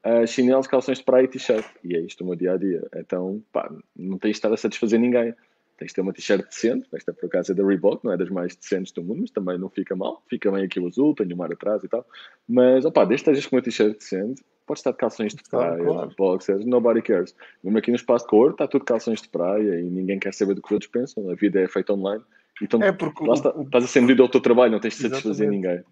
[0.04, 1.66] Uh, chinelos, calções de praia e t-shirt.
[1.82, 2.86] E é isto o meu dia a dia.
[2.94, 5.34] Então, pá, não tens de estar a satisfazer ninguém
[5.76, 8.30] tens de ter uma t-shirt decente, esta por acaso é da Reebok, não é das
[8.30, 11.30] mais decentes do mundo, mas também não fica mal, fica bem aqui o azul, tem
[11.32, 12.06] o mar atrás e tal,
[12.48, 15.82] mas opá, desde que estejas com uma t-shirt decente, podes estar de calções de praia,
[15.82, 16.12] claro.
[16.16, 17.34] boxers, nobody cares.
[17.62, 20.34] Mesmo aqui no espaço de cor, está tudo de calções de praia e ninguém quer
[20.34, 22.22] saber do que os outros pensam, a vida é feita online,
[22.60, 25.02] então é porque lá está, estás a ser medido ao teu trabalho, não tens de
[25.02, 25.82] satisfazer ninguém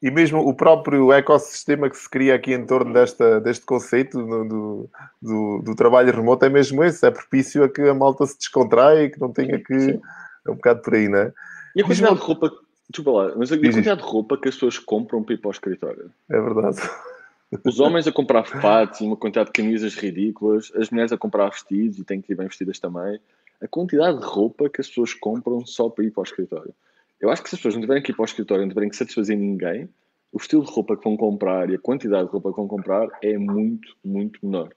[0.00, 4.88] e mesmo o próprio ecossistema que se cria aqui em torno desta, deste conceito do,
[5.20, 9.04] do, do, trabalho remoto é mesmo esse, é propício a que a malta se descontraia
[9.04, 9.78] e que não tenha que.
[9.78, 10.00] Sim.
[10.46, 11.32] É um bocado por aí, não é?
[11.74, 12.50] E a quantidade de roupa.
[12.90, 15.52] Desculpa lá, mas a quantidade de roupa que as pessoas compram para ir para o
[15.52, 16.10] escritório.
[16.30, 16.78] É verdade.
[17.64, 21.50] Os homens a comprar fatos e uma quantidade de camisas ridículas, as mulheres a comprar
[21.50, 23.18] vestidos e têm que ir bem vestidas também.
[23.62, 26.72] A quantidade de roupa que as pessoas compram só para ir para o escritório.
[27.20, 28.90] Eu acho que se as pessoas não tiverem que ir para o escritório, não tiverem
[28.90, 29.88] que satisfazer ninguém,
[30.32, 33.08] o estilo de roupa que vão comprar e a quantidade de roupa que vão comprar
[33.22, 34.70] é muito, muito menor.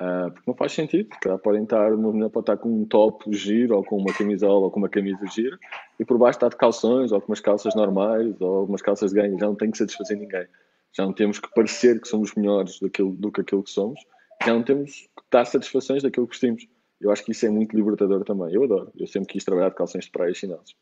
[0.00, 3.76] Uh, porque não faz sentido, porque podem estar, uma pode estar com um top giro,
[3.76, 5.58] ou com uma camisola, ou com uma camisa gira,
[6.00, 9.20] e por baixo está de calções, ou com umas calças normais, ou umas calças de
[9.20, 10.46] ganho, já não tem que satisfazer ninguém.
[10.92, 14.00] Já não temos que parecer que somos melhores do que aquilo que somos,
[14.44, 16.66] já não temos que dar satisfações daquilo que vestimos.
[17.00, 18.52] Eu acho que isso é muito libertador também.
[18.54, 18.92] Eu adoro.
[18.96, 20.76] Eu sempre quis trabalhar de calções de praia e chinelos.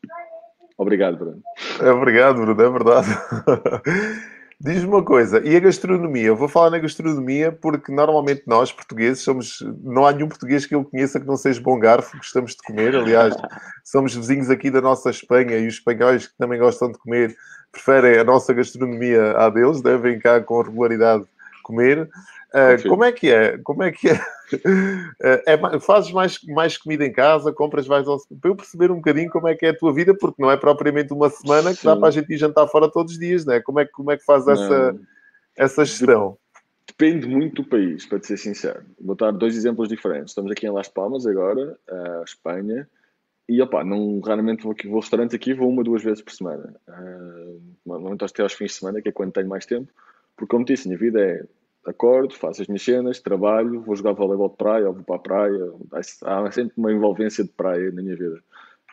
[0.77, 1.41] Obrigado, Bruno.
[1.79, 3.07] É, obrigado, Bruno, é verdade.
[4.63, 6.27] Diz-me uma coisa, e a gastronomia?
[6.27, 9.57] Eu vou falar na gastronomia porque normalmente nós, portugueses, somos.
[9.83, 12.95] Não há nenhum português que eu conheça que não seja bom garfo, gostamos de comer.
[12.95, 13.35] Aliás,
[13.83, 17.35] somos vizinhos aqui da nossa Espanha e os espanhóis que também gostam de comer
[17.71, 21.23] preferem a nossa gastronomia à deles, devem cá com regularidade
[21.63, 22.09] comer.
[22.53, 23.57] Uh, como é que é?
[23.59, 24.15] Como é que é?
[24.15, 25.13] Uh,
[25.47, 28.17] é fazes mais, mais comida em casa, compras mais ao...
[28.41, 30.57] para eu perceber um bocadinho como é que é a tua vida, porque não é
[30.57, 31.87] propriamente uma semana que Sim.
[31.87, 33.61] dá para a gente ir jantar fora todos os dias, não é?
[33.61, 34.99] Como é, como é que faz essa,
[35.55, 36.37] essa gestão?
[36.85, 38.83] Depende muito do país, para te ser sincero.
[38.99, 40.31] Vou dar dois exemplos diferentes.
[40.31, 42.87] Estamos aqui em Las Palmas agora, uh, Espanha,
[43.47, 46.33] e opa, não, raramente vou, aqui, vou ao restaurante aqui, vou uma, duas vezes por
[46.33, 46.75] semana.
[46.87, 49.89] Uh, normalmente até aos fins de semana, que é quando tenho mais tempo,
[50.35, 51.45] porque como disse, a minha vida é
[51.85, 55.19] acordo, faço as minhas cenas, trabalho, vou jogar voleibol de praia, ou vou para a
[55.19, 55.71] praia.
[56.23, 58.41] Há sempre uma envolvência de praia na minha vida.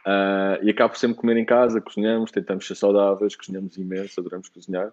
[0.06, 4.88] Uh, e acabo sempre comer em casa, cozinhamos, tentamos ser saudáveis, cozinhamos imenso, adoramos cozinhar.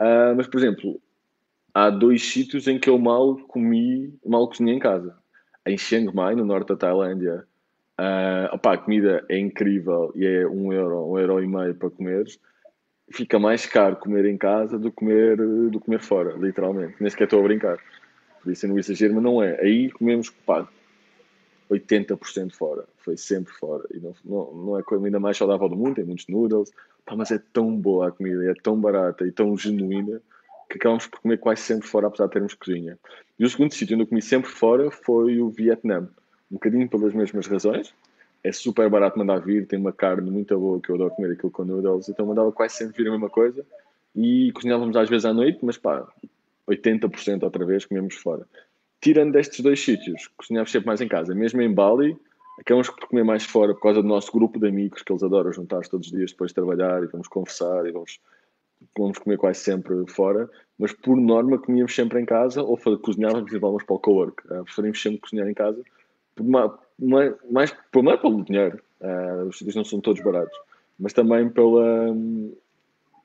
[0.00, 1.00] Uh, mas, por exemplo,
[1.72, 5.16] há dois sítios em que eu mal comi, mal cozinhei em casa.
[5.64, 7.44] Em Chiang Mai, no norte da Tailândia,
[8.00, 11.90] uh, opa, a comida é incrível e é um euro, um euro e meio para
[11.90, 12.40] comeres
[13.10, 16.96] fica mais caro comer em casa do que comer, do comer fora, literalmente.
[17.00, 17.78] Nem sequer estou a brincar.
[18.46, 19.60] Isso é um exagero, mas não é.
[19.60, 20.68] Aí comemos, pá,
[21.70, 22.84] 80% fora.
[22.98, 23.84] Foi sempre fora.
[23.92, 26.70] E não, não, não é a comida mais saudável do mundo, tem muitos noodles.
[27.04, 30.20] Pá, mas é tão boa a comida, é tão barata e tão genuína
[30.70, 32.98] que acabamos por comer quase sempre fora, apesar de termos cozinha.
[33.38, 36.08] E o segundo sítio onde eu comi sempre fora foi o Vietnã.
[36.50, 37.94] Um bocadinho pelas mesmas razões,
[38.42, 41.50] é super barato mandar vir, tem uma carne muito boa que eu adoro comer aquilo
[41.50, 43.64] com noodles, então mandava quase sempre vir a mesma coisa
[44.14, 46.06] e cozinhávamos às vezes à noite, mas pá,
[46.68, 48.46] 80% outra vez comíamos fora.
[49.00, 51.34] Tirando destes dois sítios, cozinhávamos sempre mais em casa.
[51.34, 52.16] Mesmo em Bali,
[52.58, 55.52] acabamos por comer mais fora por causa do nosso grupo de amigos que eles adoram
[55.52, 58.20] juntar-se todos os dias depois de trabalhar e vamos conversar e vamos,
[58.96, 60.50] vamos comer quase sempre fora.
[60.76, 64.42] Mas por norma comíamos sempre em casa ou cozinhávamos e levávamos para o co-work.
[64.46, 65.82] Uh, preferimos sempre cozinhar em casa,
[66.98, 68.80] mais, mais, mais pelo dinheiro.
[69.00, 70.56] Uh, os sítios não são todos baratos,
[70.98, 72.14] mas também pela,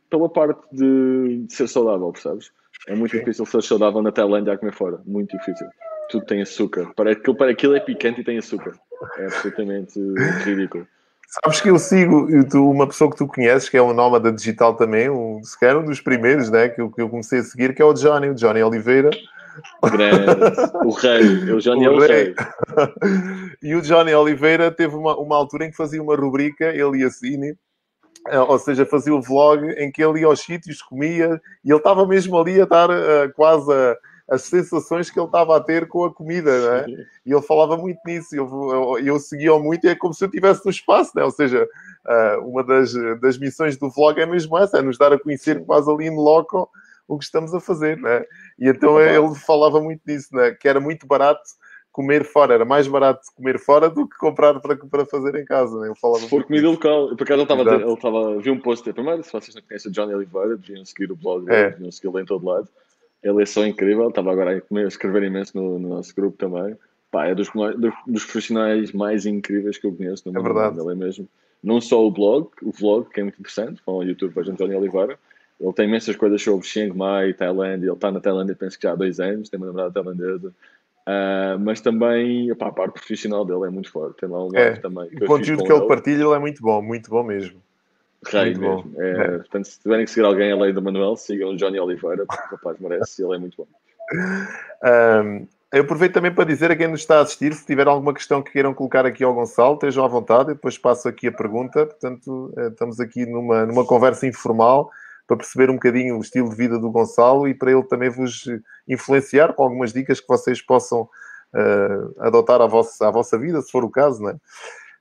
[0.10, 2.52] pela parte de, de ser saudável, percebes?
[2.88, 3.20] É muito Sim.
[3.20, 5.00] difícil ser saudável na Tailândia a comer fora.
[5.06, 5.68] Muito difícil.
[6.10, 6.92] Tudo tem açúcar.
[6.96, 8.74] Para aquilo, para aquilo é picante e tem açúcar.
[9.18, 10.00] É absolutamente
[10.44, 10.88] ridículo.
[11.42, 12.28] Sabes que eu sigo
[12.60, 16.00] uma pessoa que tu conheces, que é um nómada digital também, um, sequer um dos
[16.00, 18.62] primeiros né, que, eu, que eu comecei a seguir, que é o Johnny, o Johnny
[18.62, 19.10] Oliveira.
[20.86, 21.52] O rei.
[21.52, 22.10] O Johnny o é o rei.
[22.10, 22.36] rei.
[23.62, 27.04] e o Johnny Oliveira teve uma, uma altura em que fazia uma rubrica, ele e
[27.04, 27.56] a Cine,
[28.30, 31.78] eh, ou seja, fazia o vlog em que ele ia aos sítios, comia, e ele
[31.78, 33.98] estava mesmo ali a dar uh, quase a,
[34.30, 36.96] as sensações que ele estava a ter com a comida, né?
[37.26, 40.28] E ele falava muito nisso, eu, eu, eu seguia-o muito, e é como se eu
[40.28, 41.24] estivesse no espaço, né?
[41.24, 41.68] Ou seja,
[42.08, 45.64] uh, uma das, das missões do vlog é mesmo essa, é nos dar a conhecer
[45.66, 46.70] quase ali no loco
[47.08, 48.26] o que estamos a fazer, né?
[48.58, 50.52] E então ele falava muito nisso, né?
[50.52, 51.42] Que era muito barato
[51.94, 55.80] comer fora, era mais barato comer fora do que comprar para, para fazer em casa.
[55.80, 55.88] Né?
[55.88, 58.60] Ele falava se for comida local, por acaso ele estava, a ele estava, vi um
[58.60, 61.70] post, primeiro, se vocês não conhecem o Johnny Oliveira, deviam seguir o blog é.
[61.70, 62.68] deviam segui-lo em todo lado.
[63.22, 66.76] Ele é só incrível, estava agora a escrever imenso no, no nosso grupo também.
[67.12, 70.80] Pá, é dos, dos, dos, profissionais mais incríveis que eu conheço no é verdade.
[70.80, 71.30] Ele é mesmo.
[71.64, 74.76] Não só o blog, o vlog, que é muito interessante, com o YouTube para Johnny
[74.76, 75.18] Oliveira,
[75.64, 77.88] ele tem imensas coisas sobre Chiang Mai, Tailândia.
[77.88, 80.50] Ele está na Tailândia, penso que já há dois anos, tem uma namorada tailandesa.
[81.08, 84.20] Uh, mas também a parte profissional dele é muito forte.
[84.20, 85.08] Tem lá um é, também.
[85.22, 87.62] o conteúdo que ele, ele partilha ele é muito bom, muito bom mesmo.
[88.26, 89.02] Rei muito mesmo.
[89.02, 89.38] É, é.
[89.38, 92.58] Portanto, se tiverem que seguir alguém além do Manuel, sigam o Johnny Oliveira, porque o
[92.58, 93.68] rapaz merece, ele é muito bom.
[94.84, 98.14] Um, eu aproveito também para dizer a quem nos está a assistir, se tiver alguma
[98.14, 101.86] questão que queiram colocar aqui ao Gonçalo, estejam à vontade, depois passo aqui a pergunta.
[101.86, 104.92] Portanto, eh, estamos aqui numa, numa conversa informal
[105.34, 108.46] para perceber um bocadinho o estilo de vida do Gonçalo e para ele também vos
[108.88, 113.72] influenciar com algumas dicas que vocês possam uh, adotar à vossa, à vossa vida, se
[113.72, 114.36] for o caso, não é?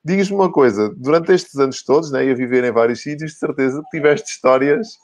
[0.04, 3.80] Digas-me uma coisa, durante estes anos todos, né, a viver em vários sítios, de certeza
[3.82, 4.98] que tiveste histórias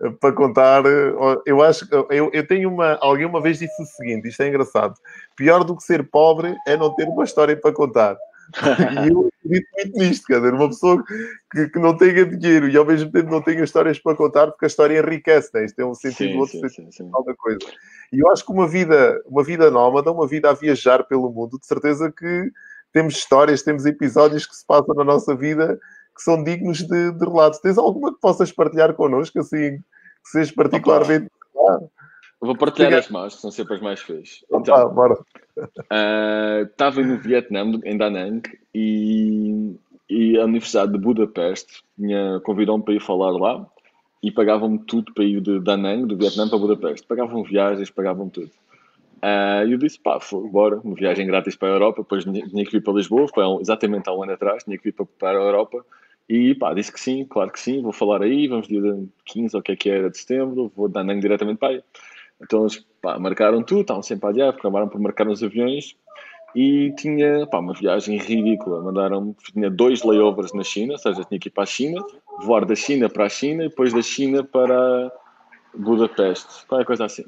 [0.00, 0.86] eh, para contar.
[0.86, 1.12] Eh,
[1.44, 2.96] eu acho que eu, eu tenho uma.
[3.00, 4.94] Alguém uma vez disse o seguinte: isto é engraçado.
[5.34, 8.16] Pior do que ser pobre é não ter uma história para contar.
[9.04, 11.04] e eu acredito muito nisto, quer dizer, uma pessoa
[11.52, 14.64] que, que, não tenha dinheiro e ao mesmo tempo não tenha histórias para contar, porque
[14.64, 15.64] a história enriquece, né?
[15.64, 17.34] isto é um sentido sim, outro sim, sentido sim, sim.
[17.36, 17.58] coisa.
[18.12, 21.58] E eu acho que uma vida, uma vida nómada, uma vida a viajar pelo mundo,
[21.58, 22.50] de certeza que
[22.92, 25.78] temos histórias, temos episódios que se passam na nossa vida
[26.18, 27.60] que são dignos de, de relatos.
[27.60, 31.30] Tens alguma que possas partilhar connosco, assim, que sejas particularmente.
[32.40, 34.44] Vou partilhar as más, que são sempre as mais feias.
[34.52, 35.14] Então, ah, bora.
[35.56, 39.74] Uh, estava no Vietnã, em Da Nang, e,
[40.08, 41.82] e a Universidade de Budapeste
[42.44, 43.66] convidou-me para ir falar lá
[44.22, 47.06] e pagavam-me tudo para ir de Da Nang, do Vietnã para Budapeste.
[47.06, 48.50] Pagavam viagens, pagavam tudo.
[49.18, 52.64] Uh, e eu disse, pá, foi, bora, uma viagem grátis para a Europa, depois tinha,
[52.64, 55.38] que vir para Lisboa, foi exatamente há um ano atrás, tinha que vir para, para
[55.38, 55.84] a Europa,
[56.28, 58.80] e pá, disse que sim, claro que sim, vou falar aí, vamos dia
[59.24, 61.82] 15 ou o que é que era de setembro, vou dar nem diretamente para aí.
[62.42, 65.96] Então eles pá, marcaram tudo, estavam sempre a adiar, acabaram por marcar nos aviões,
[66.54, 71.38] e tinha pá, uma viagem ridícula, mandaram tinha dois layovers na China, ou seja, tinha
[71.38, 72.02] que ir para a China,
[72.40, 75.12] voar da China para a China, e depois da China para
[75.74, 77.24] Budapeste, qualquer coisa assim.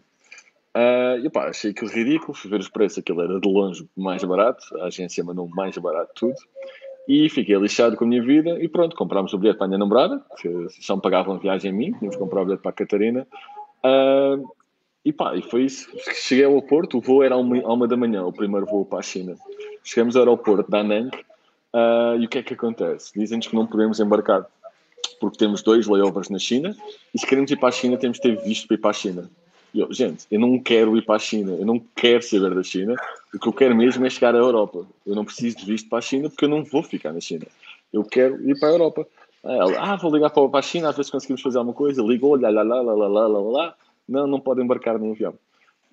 [0.76, 4.22] Uh, e pá, achei aquilo ridículo, fui ver os preços, aquilo era de longe mais
[4.22, 6.36] barato, a agência mandou mais barato tudo.
[7.08, 9.78] E fiquei lixado com a minha vida e pronto, comprámos o bilhete para a minha
[9.78, 10.48] namorada, que
[10.80, 13.26] só me pagavam viagem a mim, tínhamos que comprar o bilhete para a Catarina.
[13.84, 14.48] Uh,
[15.04, 15.88] e pá, e foi isso.
[16.14, 18.98] Cheguei ao aeroporto, o voo era à uma, uma da manhã, o primeiro voo para
[18.98, 19.36] a China.
[19.82, 21.20] Chegamos ao aeroporto da Anang uh,
[21.72, 23.12] ah, e o que é que acontece?
[23.18, 24.46] Dizem-nos que não podemos embarcar
[25.18, 26.74] porque temos dois layovers na China
[27.14, 28.94] e se queremos ir para a China temos de ter visto para ir para a
[28.94, 29.30] China.
[29.72, 32.62] E eu, gente, eu não quero ir para a China, eu não quero saber da
[32.62, 32.94] China,
[33.32, 34.84] o que eu quero mesmo é chegar à Europa.
[35.06, 37.46] Eu não preciso de visto para a China porque eu não vou ficar na China.
[37.92, 39.06] Eu quero ir para a Europa.
[39.42, 42.50] Ela, ah, vou ligar para a China, às vezes conseguimos fazer alguma coisa, ligou, lá,
[42.50, 43.74] lá, lá, lá, lá, lá, lá.
[44.10, 45.34] Não, não pode embarcar no avião.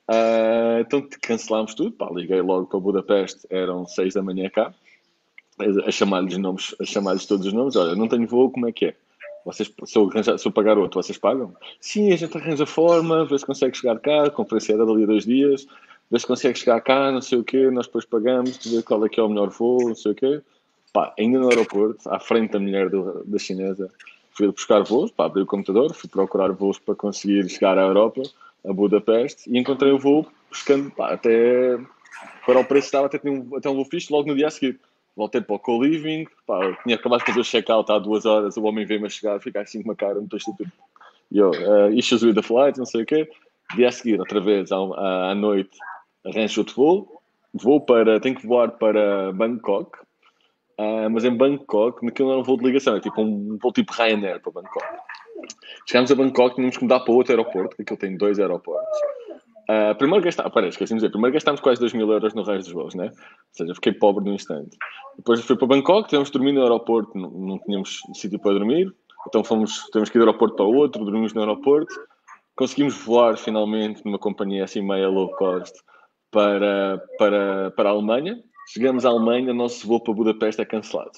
[0.10, 1.92] Uh, então cancelámos tudo.
[1.92, 4.74] Pá, liguei logo para Budapeste, eram seis da manhã cá,
[5.86, 7.76] a chamar-lhes nomes, a chamar-lhes todos os nomes.
[7.76, 8.96] Olha, não tenho voo, como é que é?
[9.46, 11.54] Vocês, se, eu arranjar, se eu pagar outro, vocês pagam?
[11.80, 15.08] Sim, a gente arranja forma, vê se consegue chegar cá, a conferência era dali a
[15.08, 15.66] dois dias,
[16.12, 19.10] vê se consegue chegar cá, não sei o quê, nós depois pagamos, ver qual é
[19.10, 20.42] que é o melhor voo, não sei o quê.
[20.92, 23.90] Pá, ainda no aeroporto, à frente da mulher do, da chinesa,
[24.38, 28.22] fui buscar voos, pá, abri o computador, fui procurar voos para conseguir chegar à Europa.
[28.68, 31.78] a Budapeste e encontrei o voo pescando pá, até
[32.46, 34.80] para o preço estava, até, um, até um voo fixe logo no dia a seguir.
[35.16, 36.28] Voltei para o co-living,
[36.84, 39.62] tinha acabado de fazer o check-out há duas horas, o homem veio-me a chegar, fica
[39.62, 40.72] assim com uma cara muito estúpido.
[41.32, 43.28] E eu, uh, issues with the flight, não sei o quê.
[43.76, 44.78] Dia a seguir, outra vez, à,
[45.32, 45.76] à noite,
[46.24, 47.22] arranjo outro voo,
[47.52, 49.98] vou para, tenho que voar para Bangkok,
[50.80, 53.72] uh, mas em Bangkok, naquilo não era um voo de ligação, é tipo um, voo
[53.72, 54.86] tipo Ryanair para Bangkok.
[55.88, 59.00] Chegámos a Bangkok, tínhamos que mudar para outro aeroporto, porque aquilo tem dois aeroportos.
[59.70, 62.66] Uh, primeiro gastámos, parece, esqueci de dizer, primeiro gastámos quase 2 mil euros no resto
[62.66, 63.08] dos voos, né?
[63.08, 63.14] Ou
[63.52, 64.78] seja, fiquei pobre no instante.
[65.18, 68.94] Depois fui para Bangkok, tivemos de dormir no aeroporto, não, não tínhamos sítio para dormir,
[69.28, 71.94] então fomos, temos que ir do aeroporto para o outro, dormimos no aeroporto,
[72.56, 75.78] conseguimos voar finalmente numa companhia assim meia low cost
[76.32, 78.42] para, para, para a Alemanha.
[78.68, 81.12] Chegamos à Alemanha, o nosso voo para Budapeste é cancelado.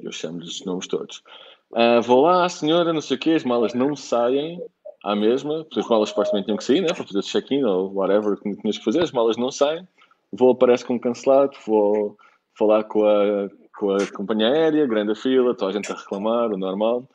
[0.00, 1.22] Eu chamo-lhes os nomes todos.
[1.70, 4.62] Uh, vou lá, senhora, não sei o quê, as malas não saem
[5.04, 8.36] à mesma, porque as malas supostamente tinham que sair, né, para fazer check-in ou whatever
[8.38, 9.86] que tinhas que fazer, as malas não saem,
[10.32, 12.16] o voo aparece como cancelado, vou
[12.54, 16.56] falar com a, com a companhia aérea, grande fila, toda a gente a reclamar, o
[16.56, 17.06] normal,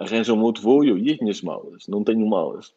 [0.00, 1.86] arranjam um outro voo e eu, e as minhas malas?
[1.86, 2.72] Não tenho malas.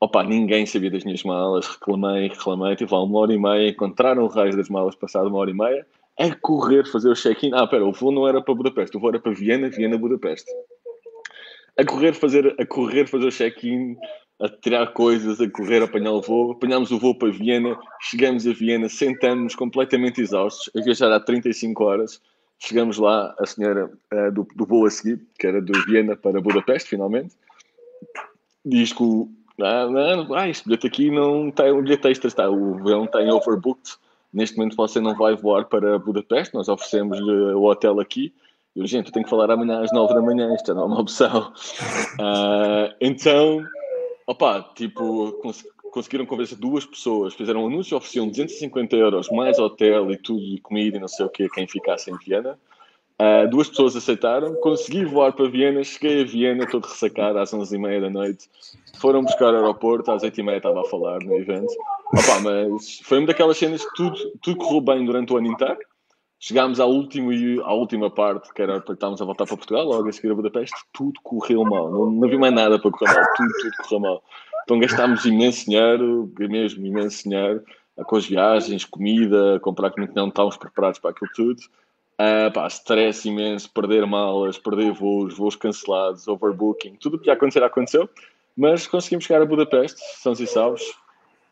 [0.00, 4.24] Opa, ninguém sabia das minhas malas, reclamei, reclamei, tive lá uma hora e meia, encontraram
[4.24, 5.86] o raio das malas passado uma hora e meia,
[6.18, 7.50] a correr fazer o check-in.
[7.52, 10.50] Ah, pera, o voo não era para Budapeste, o voo era para Viena, Viena, Budapeste
[11.80, 13.96] a correr fazer, a correr fazer o check-in,
[14.40, 16.52] a tirar coisas, a correr, a apanhar o voo.
[16.52, 21.84] Apanhámos o voo para Viena, chegamos a Viena, sentamos completamente exaustos, a viajar há 35
[21.84, 22.20] horas.
[22.58, 26.40] Chegamos lá, a senhora uh, do, do voo a seguir, que era de Viena para
[26.40, 27.34] Budapeste, finalmente,
[28.64, 29.30] diz que o.
[29.60, 31.70] Ah, não, ah, este bilhete aqui não tem.
[31.70, 33.96] O bilhete extra está, o avião tem overbooked.
[34.32, 38.32] Neste momento você não vai voar para Budapeste, nós oferecemos-lhe o hotel aqui
[38.74, 41.00] eu, gente, eu tenho que falar amanhã às 9 da manhã, isto não é uma
[41.00, 41.52] opção.
[42.14, 43.64] Uh, então,
[44.26, 50.12] opa, tipo, cons conseguiram convencer duas pessoas, fizeram um anúncio, ofereciam 250 euros, mais hotel
[50.12, 52.56] e tudo, e comida e não sei o quê, quem ficasse em Viena.
[53.20, 58.00] Uh, duas pessoas aceitaram, consegui voar para Viena, cheguei a Viena todo ressacado às 11h30
[58.00, 58.48] da noite.
[58.98, 61.74] Foram buscar o aeroporto, às 8h30 estava a falar no evento.
[62.14, 65.78] Opa, mas foi uma daquelas cenas que tudo, tudo correu bem durante o ano inteiro
[66.40, 67.30] chegámos ao último,
[67.62, 70.34] à última parte, que era para estávamos a voltar para Portugal, logo a seguir a
[70.34, 71.90] Budapeste, tudo correu mal.
[71.92, 74.24] Não, não havia mais nada para correr mal, tudo, tudo correu mal.
[74.64, 77.62] Então gastámos imenso dinheiro, mesmo imenso dinheiro,
[78.06, 81.60] com as viagens, comida, comprar comida, não estávamos preparados para aquilo tudo.
[82.20, 87.32] Uh, pá, stress imenso, perder malas, perder voos, voos cancelados, overbooking, tudo o que ia
[87.32, 88.10] acontecer aconteceu,
[88.54, 90.82] mas conseguimos chegar a Budapeste, são e salvos,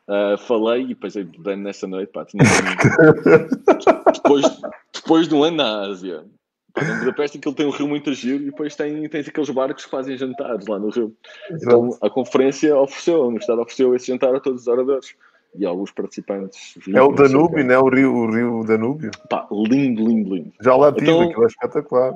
[0.08, 2.42] Uh, falei e depois bem nessa noite, pá, tinha
[4.14, 4.42] depois,
[4.90, 6.24] depois de um ano na Ásia.
[6.72, 9.84] Pá, em Budapeste aquilo tem um rio muito giro e depois tem, tem aqueles barcos
[9.84, 11.14] que fazem jantares lá no rio.
[11.50, 11.62] Exato.
[11.62, 15.14] Então a conferência ofereceu, a universidade ofereceu esse jantar a todos os oradores
[15.54, 16.78] e alguns participantes.
[16.94, 17.78] é o Danúbio, não é?
[17.78, 19.10] O rio, o rio Danúbio.
[19.28, 20.52] Pá, lindo, lindo, lindo.
[20.60, 22.14] Já lá tive, então, aquilo é espetacular.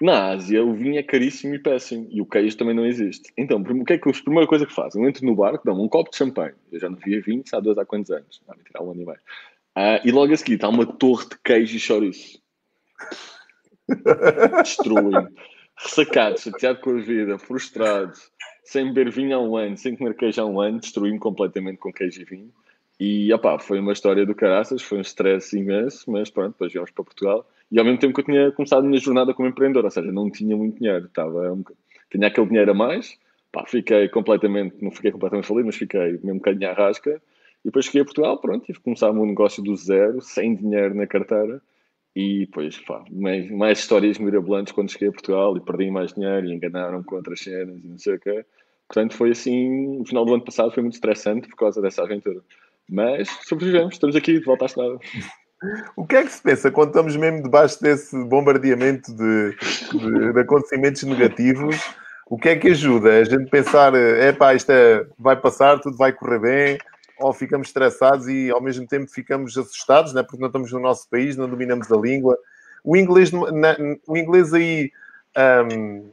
[0.00, 3.32] Na Ásia, o vinho é caríssimo e péssimo e o queijo também não existe.
[3.36, 5.02] Então, o que é que a primeira coisa que fazem?
[5.02, 6.54] Eu entro no barco, dão um copo de champanhe.
[6.70, 8.40] Eu já não via vinho, sabe dois há quantos anos?
[8.46, 9.18] Vai tirar um ano e meio.
[9.76, 12.40] Uh, e logo a seguir está uma torre de queijo e chouriço.
[14.62, 15.28] Destruem.
[15.76, 18.12] Ressacado, chateado com a vida, frustrado,
[18.68, 21.90] sem beber vinho há um ano, sem comer queijo há um ano, destruí-me completamente com
[21.90, 22.52] queijo e vinho.
[23.00, 26.90] E, opá, foi uma história do caraças, foi um stress imenso, mas pronto, depois viemos
[26.90, 27.48] para Portugal.
[27.72, 30.12] E ao mesmo tempo que eu tinha começado a minha jornada como empreendedor, ou seja,
[30.12, 31.64] não tinha muito dinheiro, estava um,
[32.10, 33.18] tinha aquele dinheiro a mais,
[33.50, 37.22] pá, fiquei completamente, não fiquei completamente falido, mas fiquei mesmo um bocadinho à rasca,
[37.64, 40.94] e depois cheguei a Portugal, pronto, tive que começar meu negócio do zero, sem dinheiro
[40.94, 41.62] na carteira,
[42.18, 46.46] e depois, pá, mais, mais histórias mirabolantes quando cheguei a Portugal, e perdi mais dinheiro,
[46.46, 48.44] e enganaram com outras cenas, e não sei o quê.
[48.88, 52.40] Portanto, foi assim, o final do ano passado foi muito estressante por causa dessa aventura.
[52.90, 54.98] Mas sobrevivemos, estamos aqui de volta à estrada.
[55.96, 59.56] O que é que se pensa quando estamos mesmo debaixo desse bombardeamento de,
[59.92, 61.76] de, de acontecimentos negativos?
[62.28, 63.20] O que é que ajuda?
[63.20, 66.78] A gente pensar, é pá, isto é, vai passar, tudo vai correr bem,
[67.20, 70.22] ou ficamos estressados e ao mesmo tempo ficamos assustados, né?
[70.22, 72.38] porque não estamos no nosso país, não dominamos a língua.
[72.84, 73.30] O inglês,
[74.06, 74.90] o inglês aí
[75.72, 76.10] um,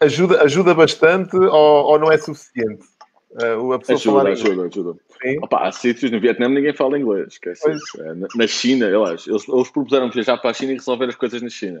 [0.00, 2.84] ajuda, ajuda bastante ou, ou não é suficiente?
[3.32, 5.00] Uh, a pessoa ajuda, falar ajuda, ajuda.
[5.42, 7.38] Opa, há sítios no Vietnã ninguém fala inglês.
[7.44, 11.16] É, na China, eu acho, eles, eles propuseram viajar para a China e resolver as
[11.16, 11.80] coisas na China.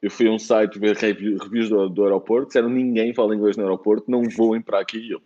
[0.00, 3.64] Eu fui a um site ver reviews do, do aeroporto, disseram ninguém fala inglês no
[3.64, 5.10] aeroporto, não voem para aqui.
[5.10, 5.20] Eu,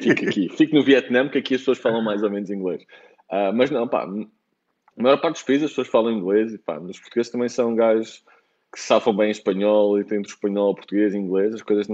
[0.00, 2.82] fico aqui, fico no Vietnã, que aqui as pessoas falam mais ou menos inglês.
[3.30, 6.78] Uh, mas não, pá, a maior parte dos países as pessoas falam inglês, e pá,
[6.78, 8.22] os portugueses também são gajos
[8.72, 11.88] que safam bem espanhol e entre espanhol, português e inglês, as coisas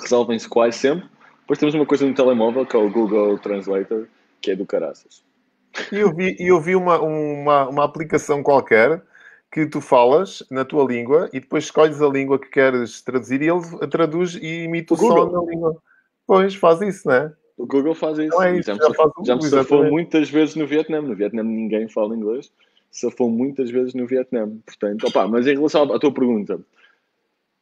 [0.00, 1.06] resolvem-se quase sempre
[1.40, 4.06] Depois temos uma coisa no telemóvel que é o Google Translator,
[4.40, 5.22] que é do caraças.
[5.90, 9.02] E eu vi, eu vi uma, uma, uma aplicação qualquer
[9.52, 13.50] que tu falas na tua língua e depois escolhes a língua que queres traduzir e
[13.50, 15.76] ele traduz e imita o, o som na língua.
[16.26, 17.32] Pois, faz isso, não é?
[17.58, 18.30] O Google faz isso.
[18.30, 21.02] Não é isso já, já, me, faz já me safou muitas vezes no Vietnã.
[21.02, 22.50] No Vietnã ninguém fala inglês.
[22.90, 24.50] Safou muitas vezes no Vietnã.
[24.64, 26.58] Portanto, opa, mas em relação à tua pergunta,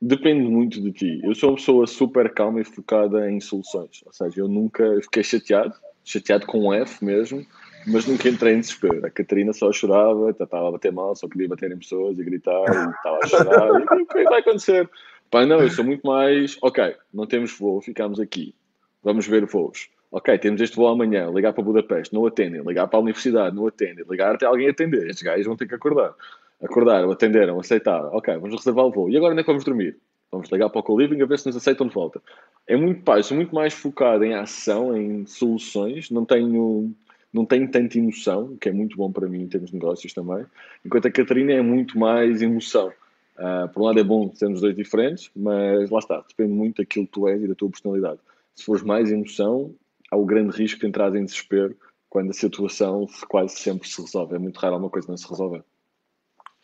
[0.01, 1.21] depende muito de ti.
[1.25, 4.03] Eu sou uma pessoa super calma e focada em soluções.
[4.07, 5.75] Ou seja, eu nunca fiquei chateado,
[6.05, 7.45] chateado com um F mesmo,
[7.87, 9.05] mas nunca entrei em desespero.
[9.05, 12.65] A Catarina só chorava, estava a bater mal, só queria bater em pessoas e gritar,
[12.65, 13.81] e estava a chorar.
[13.81, 14.89] e o que vai acontecer?
[15.31, 16.59] Pai, não, eu sou muito mais.
[16.61, 18.55] Ok, não temos voo, ficamos aqui.
[19.03, 19.89] Vamos ver voos.
[20.13, 22.63] Ok, temos este voo amanhã, ligar para Budapeste, não atendem.
[22.63, 24.05] Ligar para a universidade, não atendem.
[24.11, 25.07] Ligar até alguém atender.
[25.07, 26.15] Estes gajos vão ter que acordar.
[26.63, 28.09] Acordaram, atenderam, aceitaram.
[28.13, 29.09] Ok, vamos reservar o voo.
[29.09, 29.97] E agora onde é que vamos dormir?
[30.33, 32.21] Vamos ligar para o co-living a ver se nos aceitam de volta.
[32.67, 36.11] É muito, pá, sou muito mais focado em ação, em soluções.
[36.11, 36.93] Não tenho
[37.33, 40.45] não tem tanta emoção, que é muito bom para mim em termos de negócios também,
[40.85, 42.93] enquanto a Catarina é muito mais emoção.
[43.39, 47.07] Uh, por um lado é bom sermos dois diferentes, mas lá está, depende muito daquilo
[47.07, 48.21] que tu és e da tua personalidade.
[48.55, 49.75] Se fores mais emoção,
[50.11, 51.77] há o grande risco de entrar em desespero
[52.11, 54.35] quando a situação quase sempre se resolve.
[54.35, 55.63] É muito raro alguma coisa não se resolver.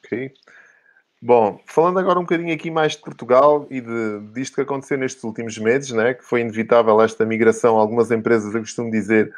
[0.04, 0.32] Ok.
[1.22, 5.24] Bom, falando agora um bocadinho aqui mais de Portugal e de, disto que aconteceu nestes
[5.24, 9.32] últimos meses, né, que foi inevitável esta migração, algumas empresas, eu costumo dizer,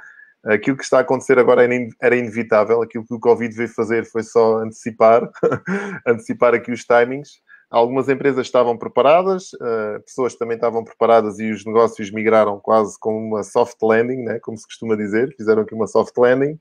[0.44, 1.66] aquilo que está a acontecer agora
[2.00, 5.28] era inevitável, aquilo que o Covid veio fazer foi só antecipar,
[6.06, 7.40] antecipar aqui os timings.
[7.70, 13.14] Algumas empresas estavam preparadas, uh, pessoas também estavam preparadas e os negócios migraram quase com
[13.14, 16.58] uma soft landing, né, como se costuma dizer, fizeram aqui uma soft landing.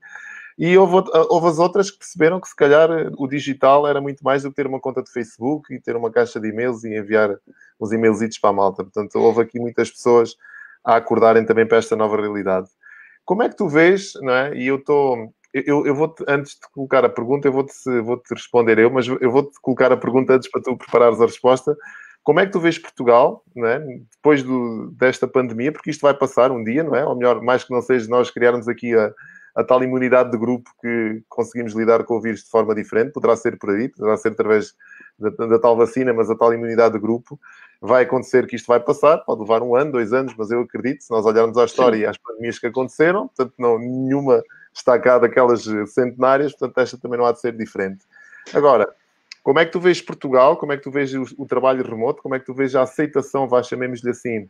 [0.58, 4.42] E houve, houve as outras que perceberam que se calhar o digital era muito mais
[4.42, 7.38] do que ter uma conta de Facebook e ter uma caixa de e-mails e enviar
[7.78, 8.82] os e-mailsitos para a malta.
[8.82, 10.36] Portanto, houve aqui muitas pessoas
[10.84, 12.68] a acordarem também para esta nova realidade.
[13.28, 14.56] Como é que tu vês, não é?
[14.56, 15.34] E eu estou.
[15.52, 19.06] Eu, eu vou antes de colocar a pergunta, eu vou-te vou -te responder eu, mas
[19.06, 21.76] eu vou-te colocar a pergunta antes para tu preparares a resposta.
[22.22, 23.80] Como é que tu vês Portugal, não é?
[24.16, 27.04] depois do, desta pandemia, porque isto vai passar um dia, não é?
[27.04, 29.12] Ou melhor, mais que não seja nós criarmos aqui a,
[29.54, 33.36] a tal imunidade de grupo que conseguimos lidar com o vírus de forma diferente, poderá
[33.36, 34.72] ser por aí, poderá ser através
[35.18, 37.38] da, da, tal vacina, mas a tal imunidade de grupo,
[37.80, 41.02] vai acontecer que isto vai passar, pode levar um ano, dois anos, mas eu acredito,
[41.02, 42.02] se nós olharmos à história Sim.
[42.02, 44.42] e às pandemias que aconteceram, portanto, não, nenhuma
[44.72, 48.04] está cá daquelas centenárias, portanto, esta também não há de ser diferente.
[48.54, 48.88] Agora,
[49.42, 50.56] como é que tu vês Portugal?
[50.56, 52.22] Como é que tu vês o, o trabalho remoto?
[52.22, 54.48] Como é que tu vês a aceitação, vá, chamemos-lhe assim,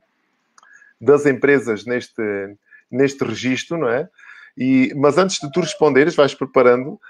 [1.01, 2.23] das empresas neste,
[2.91, 4.09] neste registro, não é?
[4.57, 7.01] E, mas antes de tu responderes, vais preparando,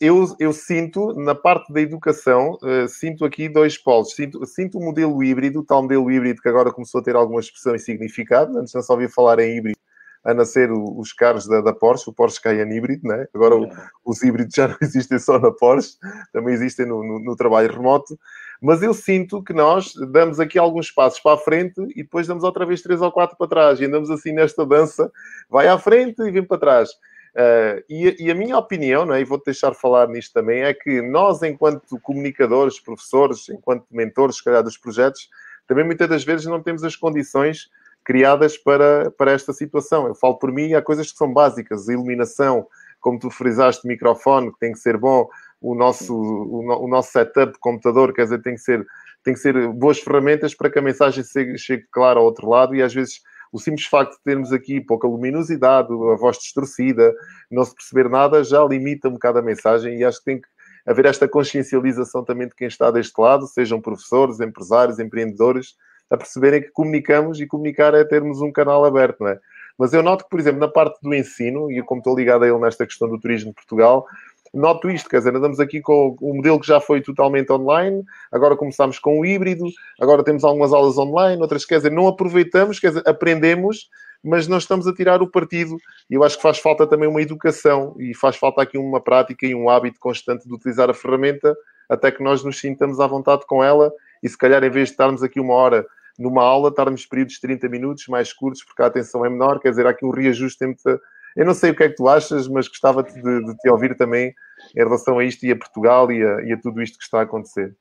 [0.00, 4.14] eu, eu sinto, na parte da educação, uh, sinto aqui dois polos.
[4.14, 7.40] Sinto, sinto o modelo híbrido, o tal modelo híbrido que agora começou a ter alguma
[7.40, 8.58] expressão e significado.
[8.58, 9.78] Antes não só ouvia falar em híbrido,
[10.22, 13.26] a nascer os carros da, da, Porsche, o Porsche Cayenne híbrido, né?
[13.32, 13.68] Agora o,
[14.04, 15.96] os híbridos já não existem só na Porsche,
[16.32, 18.18] também existem no, no, no, trabalho remoto.
[18.60, 22.42] Mas eu sinto que nós damos aqui alguns passos para a frente e depois damos
[22.42, 23.80] outra vez três ou quatro para trás.
[23.80, 25.10] E andamos assim nesta dança,
[25.48, 26.90] vai à frente e vem para trás.
[27.36, 29.20] Uh, e, e, a minha opinião, não é?
[29.20, 34.44] e vou-te deixar falar nisto também, é que nós, enquanto comunicadores, professores, enquanto mentores, se
[34.44, 35.28] calhar, dos projetos,
[35.66, 37.68] também muitas das vezes não temos as condições
[38.02, 40.06] criadas para, para esta situação.
[40.06, 42.66] Eu falo por mim, há coisas que são básicas, a iluminação,
[43.00, 45.28] como tu frisaste, microfone, que tem que ser bom,
[45.60, 48.86] o nosso, o, o nosso setup de computador, quer dizer, tem que ser,
[49.22, 52.74] tem que ser boas ferramentas para que a mensagem chegue, chegue clara ao outro lado
[52.74, 53.20] e às vezes
[53.52, 57.14] o simples facto de termos aqui pouca luminosidade, a voz distorcida,
[57.50, 60.48] não se perceber nada, já limita um bocado a mensagem e acho que tem que
[60.86, 65.74] haver esta consciencialização também de quem está deste lado, sejam professores, empresários, empreendedores,
[66.08, 69.40] a perceberem que comunicamos e comunicar é termos um canal aberto, não é?
[69.76, 72.48] Mas eu noto que, por exemplo, na parte do ensino, e como estou ligado a
[72.48, 74.06] ele nesta questão do turismo de Portugal,
[74.56, 78.02] noto isto, quer dizer, andamos aqui com o modelo que já foi totalmente online,
[78.32, 79.64] agora começamos com o híbrido,
[80.00, 83.88] agora temos algumas aulas online, outras, quer dizer, não aproveitamos, quer dizer, aprendemos,
[84.24, 85.76] mas não estamos a tirar o partido.
[86.10, 89.46] E eu acho que faz falta também uma educação e faz falta aqui uma prática
[89.46, 91.54] e um hábito constante de utilizar a ferramenta
[91.88, 93.92] até que nós nos sintamos à vontade com ela
[94.22, 95.86] e se calhar em vez de estarmos aqui uma hora
[96.18, 99.70] numa aula, estarmos períodos de 30 minutos mais curtos porque a atenção é menor, quer
[99.70, 100.98] dizer, há aqui um reajuste entre
[101.36, 103.96] eu não sei o que é que tu achas, mas gostava de, de te ouvir
[103.96, 104.34] também
[104.74, 107.20] em relação a isto e a Portugal e a, e a tudo isto que está
[107.20, 107.76] a acontecer.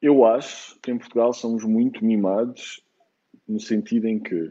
[0.00, 2.82] Eu acho que em Portugal somos muito mimados
[3.46, 4.50] no sentido em que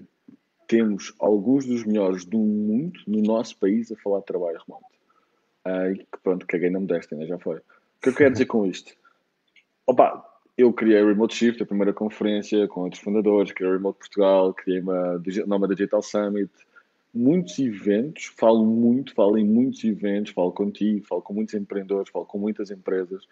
[0.68, 4.86] temos alguns dos melhores do mundo no nosso país a falar de trabalho remoto.
[5.66, 7.26] Ah, e que pronto, caguei na modéstia, né?
[7.26, 7.57] já foi.
[7.57, 7.61] O
[8.01, 8.93] que eu quero dizer com isto?
[9.88, 10.24] Opa,
[10.57, 14.53] eu criei a Remote Shift, a primeira conferência com outros fundadores, criei a Remote Portugal,
[14.53, 16.51] criei uma Noma Digital Summit,
[17.14, 22.26] muitos eventos, falo muito, falo em muitos eventos, falo contigo, falo com muitos empreendedores, falo
[22.26, 23.24] com muitas empresas,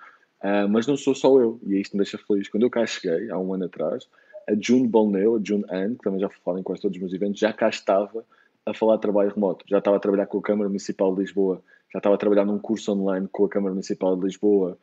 [0.44, 2.48] uh, mas não sou só eu, e isto me deixa feliz.
[2.48, 4.08] Quando eu cá cheguei, há um ano atrás,
[4.48, 7.14] a June Bolneu, a June Anne, que também já falo em quase todos os meus
[7.14, 8.24] eventos, já cá estava
[8.66, 11.64] a falar de trabalho remoto, já estava a trabalhar com a Câmara Municipal de Lisboa,
[11.92, 14.78] já estava a trabalhar num curso online com a Câmara Municipal de Lisboa,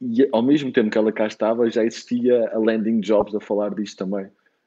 [0.00, 3.74] e ao mesmo tempo que ela cá estava, já existia a Landing Jobs a falar
[3.74, 4.26] disto também.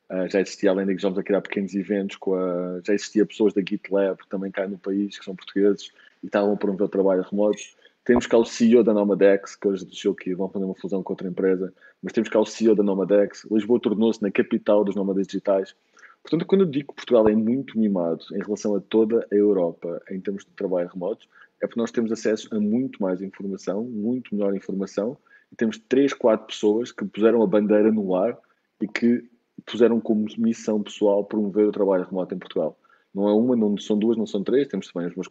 [0.10, 3.54] Uh, já existia a Landing Jobs a criar pequenos eventos, com a, já existia pessoas
[3.54, 5.92] da GitLab também cá no país, que são portugueses,
[6.24, 7.60] e estavam a promover o trabalho remoto.
[8.04, 11.14] Temos cá o CEO da Nomadex, que hoje deixou que vão fazer uma fusão com
[11.14, 13.46] outra empresa, mas temos cá o CEO da Nomadex.
[13.52, 15.76] Lisboa tornou-se na capital dos nómadas digitais.
[16.24, 20.02] Portanto, quando eu digo que Portugal é muito mimado em relação a toda a Europa
[20.10, 21.28] em termos de trabalho remoto,
[21.62, 25.18] é porque nós temos acesso a muito mais informação, muito melhor informação,
[25.52, 28.38] e temos três, quatro pessoas que puseram a bandeira no ar
[28.82, 29.30] e que
[29.66, 32.78] puseram como missão pessoal promover o trabalho remoto em Portugal.
[33.14, 34.68] Não é uma, não são duas, não são três.
[34.68, 35.28] Temos também os meus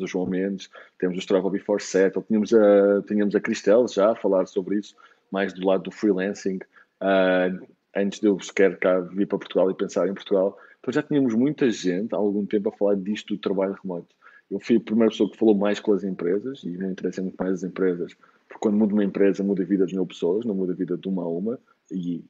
[0.00, 0.68] o João Mendes,
[0.98, 4.96] temos o Struggle Before Settle, tínhamos a, tínhamos a Cristel já a falar sobre isso,
[5.30, 6.58] mais do lado do freelancing,
[7.00, 10.58] uh, antes de eu sequer cá vir para Portugal e pensar em Portugal.
[10.80, 14.08] Então já tínhamos muita gente há algum tempo a falar disto do trabalho remoto.
[14.50, 17.36] Eu fui a primeira pessoa que falou mais com as empresas e me interessa muito
[17.36, 18.14] mais as empresas,
[18.48, 20.96] porque quando muda uma empresa, muda a vida de mil pessoas, não muda a vida
[20.96, 21.58] de uma a uma,
[21.92, 22.24] e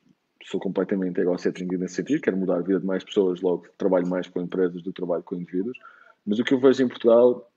[0.44, 4.26] sou completamente egocêntrico nesse sentido, quero mudar a vida de mais pessoas, logo trabalho mais
[4.26, 5.78] com empresas do que trabalho com indivíduos.
[6.26, 7.50] Mas o que eu vejo em Portugal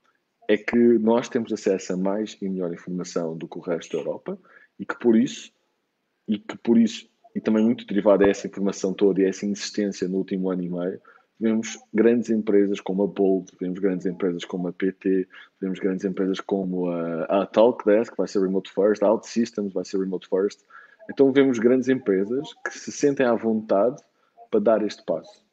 [0.48, 4.02] é que nós temos acesso a mais e melhor informação do que o resto da
[4.02, 4.38] Europa
[4.78, 5.50] e que por isso,
[6.28, 9.46] e que por isso, e também muito derivado a essa informação toda e a essa
[9.46, 11.00] insistência no último ano e meio,
[11.38, 15.26] vemos grandes empresas como a Bold, vemos grandes empresas como a PT,
[15.60, 19.84] vemos grandes empresas como a, a Talkdesk, que vai ser Remote First, a OutSystems vai
[19.84, 20.60] ser Remote First.
[21.10, 24.02] Então vemos grandes empresas que se sentem à vontade
[24.50, 25.44] para dar este passo.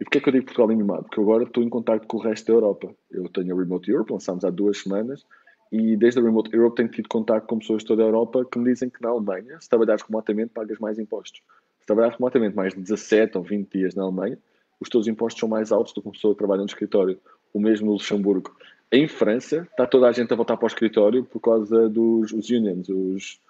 [0.00, 1.04] E porquê é que eu digo Portugal animado?
[1.04, 2.94] Porque agora estou em contato com o resto da Europa.
[3.10, 5.24] Eu tenho a Remote Europe, lançámos há duas semanas,
[5.72, 8.58] e desde a Remote Europe tenho tido contato com pessoas de toda a Europa que
[8.58, 11.40] me dizem que na Alemanha, se trabalhares remotamente, pagas mais impostos.
[11.80, 14.38] Se trabalhares remotamente mais de 17 ou 20 dias na Alemanha,
[14.78, 17.18] os teus impostos são mais altos do que uma pessoa que trabalha no escritório.
[17.54, 18.54] O mesmo no Luxemburgo.
[18.92, 22.50] Em França, está toda a gente a voltar para o escritório por causa dos os
[22.50, 23.40] unions, os.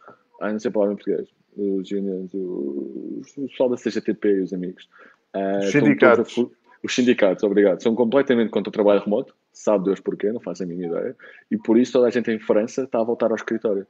[0.41, 1.29] Ah, não sei a palavra em português.
[1.57, 4.89] Os unions, os, o pessoal da CGTP e os amigos.
[5.35, 6.39] Uh, os sindicatos.
[6.39, 6.47] A,
[6.83, 7.83] os sindicatos, obrigado.
[7.83, 9.35] São completamente contra o trabalho remoto.
[9.53, 11.17] Sabe Deus porquê, não faz a mínima ideia.
[11.51, 13.87] E por isso toda a gente em França está a voltar ao escritório.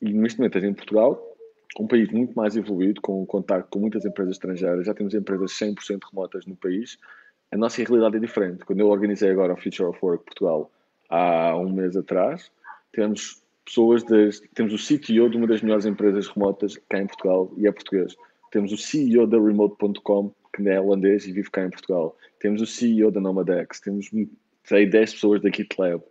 [0.00, 1.34] E neste momento, em Portugal,
[1.78, 6.00] um país muito mais evoluído, com contato com muitas empresas estrangeiras, já temos empresas 100%
[6.10, 6.98] remotas no país.
[7.50, 8.64] A nossa realidade é diferente.
[8.64, 10.70] Quando eu organizei agora o Future of Work Portugal
[11.10, 12.50] há um mês atrás,
[12.92, 17.52] temos pessoas, das, temos o CTO de uma das melhores empresas remotas cá em Portugal
[17.56, 18.14] e é português.
[18.50, 22.16] Temos o CEO da Remote.com, que é holandês e vive cá em Portugal.
[22.38, 24.10] Temos o CEO da Nomadex, temos
[24.64, 26.02] sei, 10 pessoas da GitLab.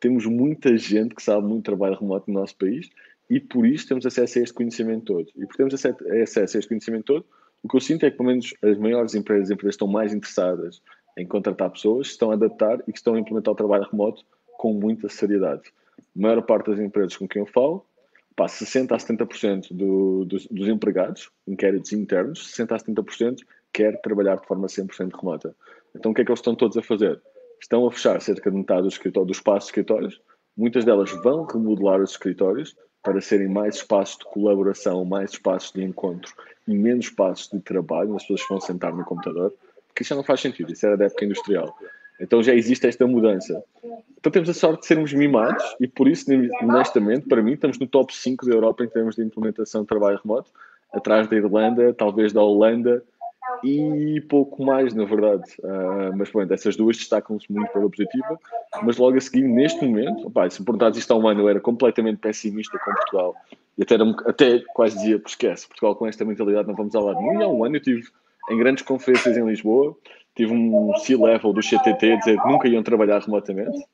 [0.00, 2.90] Temos muita gente que sabe muito trabalho remoto no nosso país
[3.30, 5.28] e por isso temos acesso a este conhecimento todo.
[5.36, 7.26] E por termos acesso a este conhecimento todo,
[7.62, 10.12] o que eu sinto é que, pelo menos, as maiores empresas, as empresas estão mais
[10.12, 10.82] interessadas
[11.16, 14.22] em contratar pessoas, estão a adaptar e que estão a implementar o trabalho remoto
[14.58, 15.62] com muita seriedade.
[15.98, 17.84] A maior parte das empresas com quem eu falo,
[18.34, 23.38] pá, 60% a 70% do, dos, dos empregados, inquéritos internos, 60% a 70%
[23.72, 25.54] quer trabalhar de forma 100% remota.
[25.94, 27.20] Então o que é que eles estão todos a fazer?
[27.60, 30.20] Estão a fechar cerca de metade dos, do espaço de escritórios,
[30.56, 35.82] muitas delas vão remodelar os escritórios para serem mais espaços de colaboração, mais espaços de
[35.82, 36.34] encontro
[36.66, 39.54] e menos espaços de trabalho, as pessoas vão sentar no computador,
[39.86, 41.76] porque isso já não faz sentido, isso era da época industrial.
[42.20, 43.62] Então já existe esta mudança.
[44.18, 46.26] Então temos a sorte de sermos mimados e por isso,
[46.62, 50.20] honestamente, para mim, estamos no top 5 da Europa em termos de implementação de trabalho
[50.22, 50.50] remoto,
[50.92, 53.02] atrás da Irlanda, talvez da Holanda
[53.62, 55.44] e pouco mais, na verdade.
[55.60, 58.38] Uh, mas pronto, essas duas destacam-se muito pela positiva.
[58.82, 61.48] Mas logo a seguir, neste momento, opa, se me perguntares isto há um ano, eu
[61.48, 63.34] era completamente pessimista com Portugal.
[63.78, 67.20] E até, era, até quase dizia, esquece, Portugal com esta mentalidade não vamos ao lado
[67.20, 67.40] nenhum.
[67.40, 68.08] E há um ano eu tive
[68.50, 69.96] em grandes conferências em Lisboa,
[70.36, 73.84] tive um C-level do CTT dizer que nunca iam trabalhar remotamente.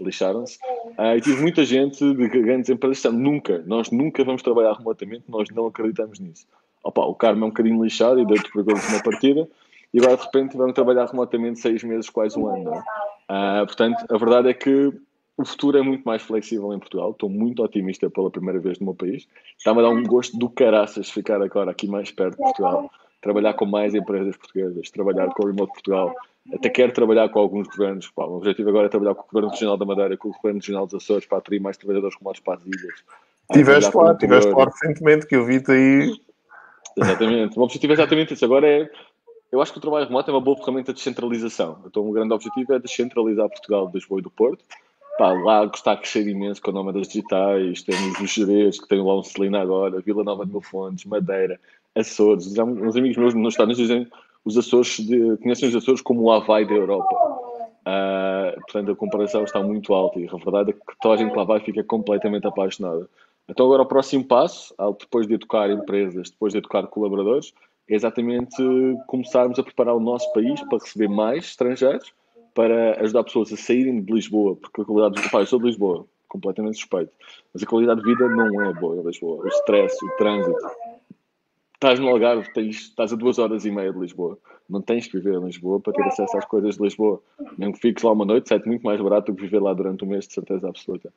[0.00, 0.58] Lixaram-se.
[0.98, 5.24] Uh, e tive muita gente de grandes empresas dizendo nunca, nós nunca vamos trabalhar remotamente,
[5.28, 6.46] nós não acreditamos nisso
[6.82, 9.48] opa, o Carmo é um bocadinho lixado e deu-te golos na partida,
[9.92, 12.70] e agora de repente vão trabalhar remotamente seis meses, quase um ano.
[12.70, 14.92] Uh, portanto, a verdade é que
[15.36, 17.12] o futuro é muito mais flexível em Portugal.
[17.12, 19.26] Estou muito otimista pela primeira vez no meu país.
[19.56, 22.90] Está-me a dar um gosto do caraças ficar agora aqui mais perto de Portugal,
[23.20, 26.14] trabalhar com mais empresas portuguesas, trabalhar com o Remote Portugal.
[26.52, 28.10] Até quero trabalhar com alguns governos.
[28.10, 30.58] Pá, o objetivo agora é trabalhar com o Governo Regional da Madeira, com o Governo
[30.58, 33.04] Regional dos Açores, para atrair mais trabalhadores remotos para as ilhas.
[33.52, 36.20] Tiveste lá, tiveste lá recentemente, que eu vi-te aí.
[36.96, 37.58] Exatamente.
[37.58, 38.44] O objetivo é exatamente isso.
[38.44, 38.90] Agora é.
[39.52, 41.82] Eu acho que o trabalho remoto é uma boa ferramenta de descentralização.
[41.84, 44.64] Então, o grande objetivo é descentralizar Portugal, de Lisboa e do Porto.
[45.18, 47.82] Pá, lá está a crescer imenso com nómadas digitais.
[47.82, 51.58] Temos os Jerez, que tem lá um Celina agora, Vila Nova de Mil Fontes, Madeira,
[51.96, 52.46] Açores.
[52.58, 56.32] Uns amigos meus nos Estados Unidos dizem os Açores, de, conhecem os Açores como o
[56.32, 57.14] Havaí da Europa.
[57.80, 61.34] Uh, portanto, a comparação está muito alta e a verdade é que toda a gente
[61.34, 63.08] lá vai fica completamente apaixonada.
[63.48, 67.52] Então, agora o próximo passo, depois de educar empresas, depois de educar colaboradores,
[67.88, 68.62] é exatamente
[69.08, 72.12] começarmos a preparar o nosso país para receber mais estrangeiros,
[72.54, 75.46] para ajudar pessoas a saírem de Lisboa, porque a qualidade de vida.
[75.46, 77.10] Sou de Lisboa, completamente suspeito,
[77.52, 79.44] mas a qualidade de vida não é boa em Lisboa.
[79.44, 80.70] O stress, o trânsito.
[81.82, 84.36] Estás no Algarve, tens, estás a duas horas e meia de Lisboa.
[84.68, 87.22] Não tens que viver em Lisboa para ter acesso às coisas de Lisboa.
[87.56, 90.04] Mesmo que fiques lá uma noite, sai muito mais barato do que viver lá durante
[90.04, 91.08] um mês, de certeza absoluta.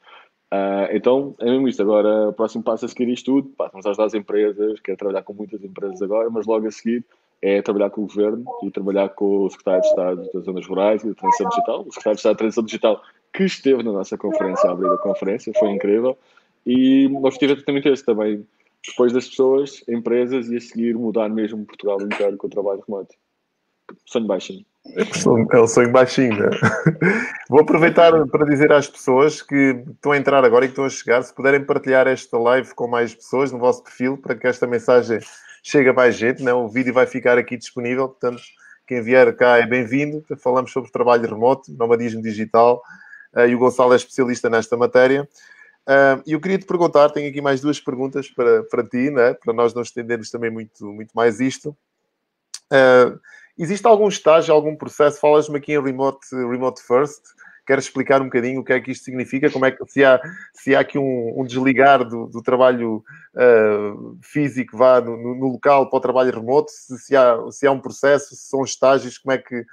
[0.54, 1.82] Uh, então, é mesmo isto.
[1.82, 4.98] Agora, o próximo passo a seguir isto tudo, pá, estamos a ajudar as empresas, quero
[4.98, 7.04] trabalhar com muitas empresas agora, mas logo a seguir
[7.42, 11.04] é trabalhar com o Governo e trabalhar com o Secretário de Estado das Zonas Rurais
[11.04, 11.82] e da Transição Digital.
[11.82, 13.02] O Secretário de Estado da Transição Digital
[13.34, 16.18] que esteve na nossa conferência, a abrir a conferência, foi incrível.
[16.66, 18.46] E o objetivo é exatamente esse também,
[18.88, 23.16] depois das pessoas, empresas e a seguir mudar mesmo Portugal inteiro com o trabalho remoto.
[24.06, 24.66] Sonho baixinho.
[25.52, 26.50] É o sonho baixinho, né?
[27.50, 30.90] Vou aproveitar para dizer às pessoas que estão a entrar agora e que estão a
[30.90, 34.68] chegar, se puderem partilhar esta live com mais pessoas no vosso perfil, para que esta
[34.68, 35.20] mensagem
[35.64, 36.54] chegue a mais gente, né?
[36.54, 38.42] o vídeo vai ficar aqui disponível, portanto,
[38.86, 40.24] quem vier cá é bem-vindo.
[40.38, 42.82] Falamos sobre trabalho remoto, nomadismo digital,
[43.34, 45.28] uh, e o Gonçalo é especialista nesta matéria.
[46.26, 49.34] E eu queria te perguntar, tenho aqui mais duas perguntas para, para ti, né?
[49.34, 51.76] para nós não estendermos também muito, muito mais isto.
[53.58, 55.20] Existe algum estágio, algum processo?
[55.20, 57.22] Falas-me aqui em remote, remote first.
[57.66, 59.50] Queres explicar um bocadinho o que é que isto significa?
[59.50, 60.20] Como é que se há,
[60.54, 63.04] se há aqui um, um desligar do, do trabalho
[63.36, 66.72] uh, físico vá no, no, local para o trabalho remoto?
[66.72, 69.66] Se, se, há, se há um processo, se são estágios, como é que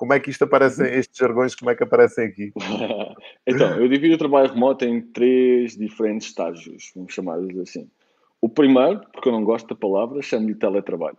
[0.00, 2.54] como é que isto aparece, estes jargões, como é que aparecem aqui?
[3.46, 7.86] então, eu divido o trabalho remoto em três diferentes estágios, vamos chamar-los assim.
[8.40, 11.18] O primeiro, porque eu não gosto da palavra, chamo-lhe teletrabalho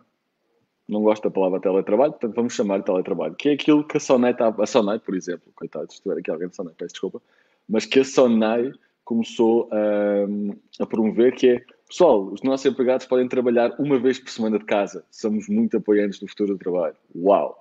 [0.88, 4.00] não gosto da palavra teletrabalho, portanto vamos chamar de teletrabalho, que é aquilo que a
[4.00, 7.22] Sonai, tá, a Sonai por exemplo, coitado, se estiver aqui alguém da Sonai, peço desculpa,
[7.68, 8.72] mas que a Sonai
[9.04, 14.30] começou a, a promover, que é, pessoal, os nossos empregados podem trabalhar uma vez por
[14.30, 17.60] semana de casa, somos muito apoiantes do futuro do trabalho, uau!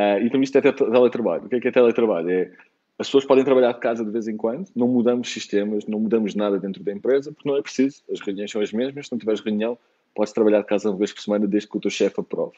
[0.00, 1.44] Uh, e também isto é teletrabalho.
[1.44, 2.30] O que é que é teletrabalho?
[2.30, 2.50] É,
[2.98, 6.34] as pessoas podem trabalhar de casa de vez em quando, não mudamos sistemas, não mudamos
[6.34, 9.18] nada dentro da empresa, porque não é preciso, as reuniões são as mesmas, se não
[9.18, 9.76] tiveres reunião,
[10.14, 12.56] podes trabalhar de casa uma vez por semana desde que o teu chefe aprove.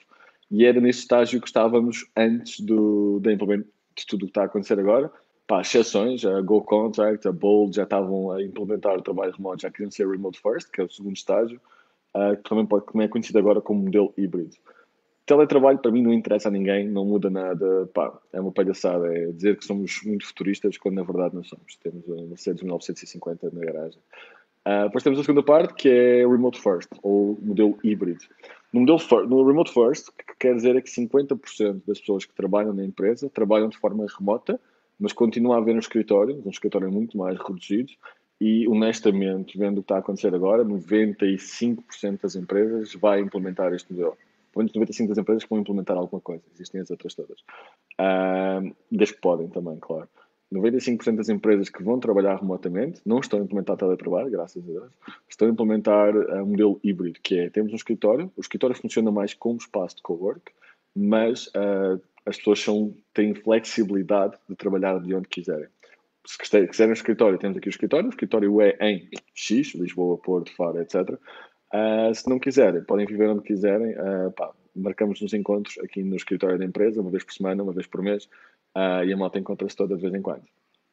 [0.51, 4.78] E era nesse estágio que estávamos antes do, de tudo o que está a acontecer
[4.78, 5.11] agora.
[5.47, 9.70] Pá, exceções, a Go Contract, a Bold já estavam a implementar o trabalho remoto, já
[9.70, 11.61] queriam ser remote first, que é o segundo estágio,
[12.14, 14.57] uh, que também, pode, também é conhecido agora como modelo híbrido.
[15.25, 19.27] Teletrabalho para mim não interessa a ninguém, não muda nada, pá, é uma palhaçada, é
[19.27, 21.77] dizer que somos muito futuristas quando na verdade não somos.
[21.77, 24.01] Temos uma Mercedes 1950 na garagem.
[24.66, 28.25] Uh, depois temos a segunda parte que é Remote First, ou modelo híbrido.
[28.73, 32.25] No, modelo first, no Remote First, o que quer dizer é que 50% das pessoas
[32.25, 34.59] que trabalham na empresa trabalham de forma remota,
[34.99, 37.93] mas continua a haver um escritório, um escritório muito mais reduzido,
[38.41, 43.93] e honestamente, vendo o que está a acontecer agora, 95% das empresas vai implementar este
[43.93, 44.16] modelo.
[44.53, 47.40] Pelo menos 95% das empresas vão implementar alguma coisa, existem as outras todas.
[48.00, 50.09] Uh, desde que podem também, claro.
[50.53, 54.92] 95% das empresas que vão trabalhar remotamente não estão a implementar teletrabalho, graças a Deus,
[55.28, 59.32] estão a implementar um modelo híbrido, que é, temos um escritório, o escritório funciona mais
[59.32, 60.53] como espaço de cowork,
[60.94, 65.68] mas uh, as pessoas são, têm flexibilidade de trabalhar de onde quiserem.
[66.24, 70.55] Se quiserem um escritório, temos aqui o escritório, o escritório é em X, Lisboa, Porto,
[70.55, 71.18] Faro, etc.
[71.73, 76.16] Uh, se não quiserem, podem viver onde quiserem, uh, pá, marcamos nos encontros aqui no
[76.16, 78.27] escritório da empresa, uma vez por semana, uma vez por mês,
[78.77, 80.43] uh, e a malta encontra-se toda de vez em quando.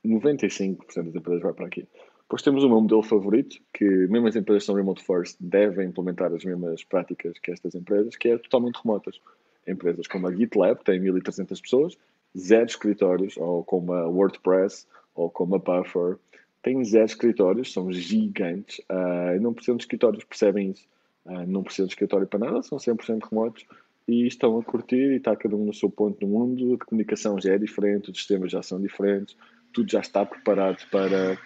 [0.06, 1.86] 95% das empresas vai para aqui.
[2.22, 5.88] Depois temos o meu modelo favorito, que mesmo as empresas que são remote first devem
[5.88, 9.20] implementar as mesmas práticas que estas empresas, que é totalmente remotas.
[9.68, 11.98] Empresas como a GitLab, têm 1.300 pessoas,
[12.38, 16.18] zero escritórios, ou como a WordPress, ou como a Buffer,
[16.62, 20.86] têm zero escritórios, são gigantes, uh, não precisam de escritórios, percebem isso.
[21.26, 23.66] Uh, não precisam de escritório para nada, são 100% remotos,
[24.08, 27.40] e estão a curtir e está cada um no seu ponto no mundo, a comunicação
[27.40, 29.38] já é diferente, os sistemas já são diferentes,
[29.72, 31.38] tudo já está preparado para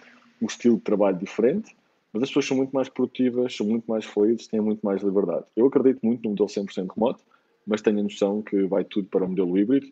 [0.41, 1.75] um estilo de trabalho diferente,
[2.13, 5.45] mas as pessoas são muito mais produtivas, são muito mais fluidas, têm muito mais liberdade.
[5.57, 7.23] Eu acredito muito no modelo 100% remoto,
[7.67, 9.87] mas tenho a noção que vai tudo para o modelo híbrido,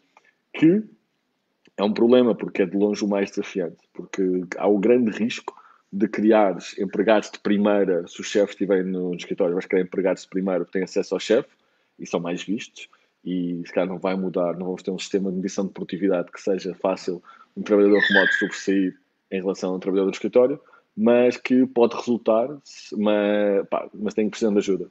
[0.54, 0.84] que
[1.78, 5.56] é um problema porque é de longe o mais desafiante, porque há o grande risco
[5.92, 10.30] de criar empregados de primeira, se o chefe estiver no escritório, vais criar empregados de
[10.30, 11.50] primeira que têm acesso ao chefe
[12.00, 12.88] e são mais vistos.
[13.24, 16.32] E se calhar não vai mudar, não vamos ter um sistema de medição de produtividade
[16.32, 17.22] que seja fácil
[17.56, 18.98] um trabalhador remoto sobressair
[19.30, 20.60] em relação a um trabalhador do escritório,
[20.96, 22.48] mas que pode resultar,
[22.98, 24.86] mas, pá, mas tem que precisar de ajuda.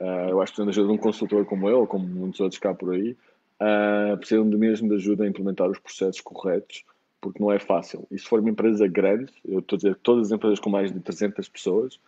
[0.00, 2.40] Uh, eu acho que precisam de ajuda de um consultor como eu, ou como muitos
[2.40, 3.16] outros cá por aí,
[3.60, 6.84] uh, precisam de mesmo de ajuda a implementar os processos corretos
[7.20, 8.06] porque não é fácil.
[8.10, 10.92] E se for uma empresa grande, eu estou a dizer todas as empresas com mais
[10.92, 11.98] de 300 pessoas,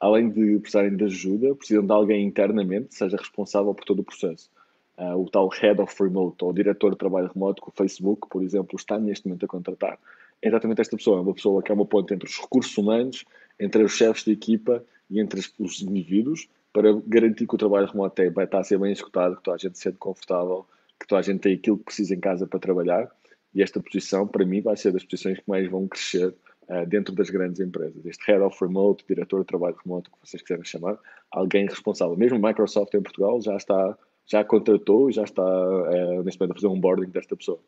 [0.00, 4.04] além de precisarem de ajuda, precisam de alguém internamente que seja responsável por todo o
[4.04, 4.50] processo.
[4.96, 8.42] Uh, o tal Head of Remote, ou diretor de trabalho remoto que o Facebook, por
[8.42, 9.98] exemplo, está neste momento a contratar.
[10.42, 13.24] É exatamente esta pessoa, é uma pessoa que é uma ponte entre os recursos humanos,
[13.58, 18.20] entre os chefes de equipa e entre os indivíduos, para garantir que o trabalho remoto
[18.20, 20.66] é, vai estar a ser bem executado, que toda a gente se sente confortável,
[21.00, 23.10] que toda a gente tem aquilo que precisa em casa para trabalhar
[23.54, 26.34] e esta posição, para mim, vai ser das posições que mais vão crescer
[26.68, 28.04] uh, dentro das grandes empresas.
[28.04, 30.98] Este Head of Remote, diretor de trabalho remoto, que vocês quiserem chamar,
[31.30, 32.16] alguém responsável.
[32.16, 33.96] Mesmo a Microsoft em Portugal já está,
[34.26, 37.58] já contratou e já está uh, neste momento a fazer um onboarding desta pessoa.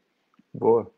[0.52, 0.90] Boa.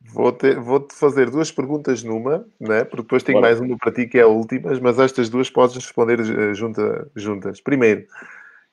[0.00, 2.84] Vou-te vou fazer duas perguntas numa, né?
[2.84, 3.48] porque depois tenho Bora.
[3.48, 7.10] mais uma para ti que é a última, mas estas duas podes responder uh, junta,
[7.14, 7.60] juntas.
[7.60, 8.06] Primeiro,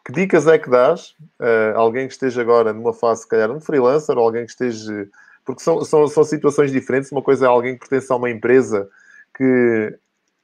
[0.05, 3.59] que dicas é que dás uh, alguém que esteja agora numa fase, se calhar, um
[3.59, 5.09] freelancer ou alguém que esteja
[5.45, 7.11] porque são, são, são situações diferentes.
[7.11, 8.89] Uma coisa é alguém que pertence a uma empresa
[9.37, 9.97] que,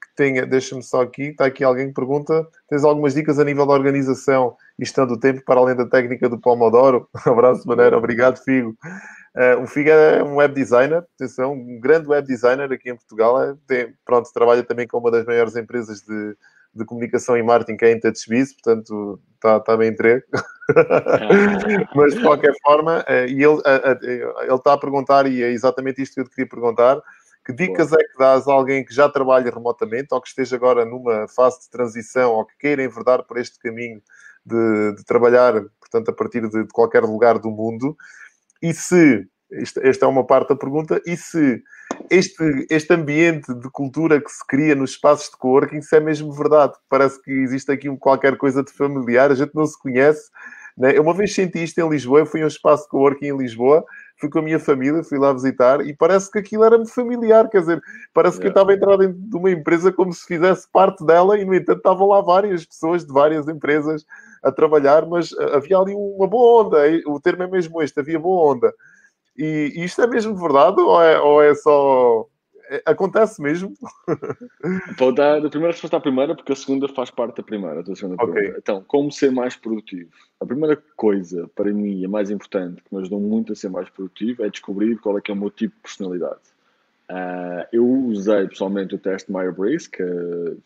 [0.03, 3.65] que tenha, deixa-me só aqui, está aqui alguém que pergunta: tens algumas dicas a nível
[3.65, 7.09] da organização e estando o tempo para além da técnica do Pomodoro?
[7.25, 8.77] Abraço, maneira, obrigado, Figo.
[9.35, 13.41] Uh, o Figo é um web designer, atenção, um grande web designer aqui em Portugal.
[13.41, 16.35] É, tem, pronto, trabalha também com uma das maiores empresas de,
[16.73, 20.23] de comunicação e marketing que é em TouchBiz, portanto está, está bem entregue.
[21.95, 23.61] Mas de qualquer forma, eh, e ele,
[24.43, 27.01] ele está a perguntar, e é exatamente isto que eu te queria perguntar:
[27.45, 30.85] que dicas é que dás a alguém que já trabalha remotamente ou que esteja agora
[30.85, 34.01] numa fase de transição ou que queira enverdar por este caminho
[34.45, 37.97] de, de trabalhar, portanto, a partir de, de, qualquer lugar do mundo?
[38.61, 41.61] E se, esta é uma parte da pergunta, e se
[42.11, 46.33] este, este ambiente de cultura que se cria nos espaços de coworking, isso é mesmo
[46.33, 46.73] verdade.
[46.89, 50.29] Parece que existe aqui qualquer coisa de familiar, a gente não se conhece.
[50.77, 50.97] Né?
[50.97, 53.37] Eu uma vez senti isto em Lisboa, eu fui a um espaço de coworking em
[53.37, 53.85] Lisboa,
[54.17, 57.61] fui com a minha família, fui lá visitar e parece que aquilo era-me familiar, quer
[57.61, 57.81] dizer,
[58.13, 61.39] parece que eu estava a entrar dentro de uma empresa como se fizesse parte dela
[61.39, 64.05] e, no entanto, estavam lá várias pessoas de várias empresas
[64.43, 68.19] a trabalhar, mas eh, havia ali uma boa onda, o termo é mesmo este, havia
[68.19, 68.73] boa onda.
[69.37, 72.27] E, e isto é mesmo verdade ou é, ou é só.
[72.69, 73.73] É, acontece mesmo?
[74.97, 77.83] Vou dar a primeira resposta à primeira, porque a segunda faz parte da primeira.
[77.83, 78.53] Da segunda okay.
[78.57, 80.11] Então, como ser mais produtivo?
[80.39, 83.89] A primeira coisa, para mim, a mais importante, que me ajudou muito a ser mais
[83.89, 86.51] produtivo, é descobrir qual é que é o meu tipo de personalidade.
[87.11, 90.01] Uh, eu usei pessoalmente o teste Myers-Briggs, que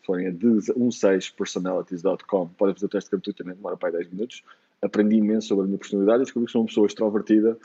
[0.05, 2.49] foi a 16personalities.com.
[2.49, 4.43] Podem fazer o teste gratuitamente, demora para aí 10 minutos.
[4.79, 7.57] Aprendi imenso sobre a minha personalidade e descobri que sou uma pessoa extrovertida,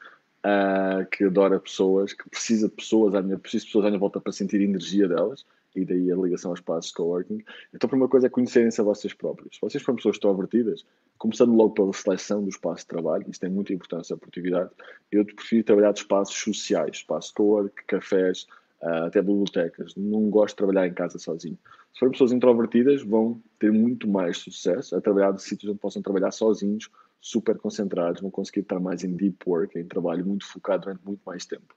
[0.44, 4.00] uh, que adora pessoas, que precisa de pessoas à minha, preciso de pessoas à minha
[4.00, 7.44] volta para sentir a energia delas, e daí a ligação aos espaços de coworking.
[7.72, 9.54] Então, a primeira coisa é conhecerem-se a vocês próprios.
[9.54, 10.84] Se vocês forem pessoas extrovertidas,
[11.16, 14.70] começando logo pela seleção do espaço de trabalho, isso tem muita importância, a produtividade,
[15.12, 18.46] eu prefiro trabalhar de espaços sociais, espaços de coworking, cafés,
[18.82, 19.94] uh, até bibliotecas.
[19.94, 21.58] Não gosto de trabalhar em casa sozinho.
[21.92, 26.02] Se forem pessoas introvertidas, vão ter muito mais sucesso a trabalhar de sítios onde possam
[26.02, 26.90] trabalhar sozinhos
[27.20, 31.20] super concentrados, vão conseguir estar mais em deep work, em trabalho muito focado durante muito
[31.24, 31.74] mais tempo.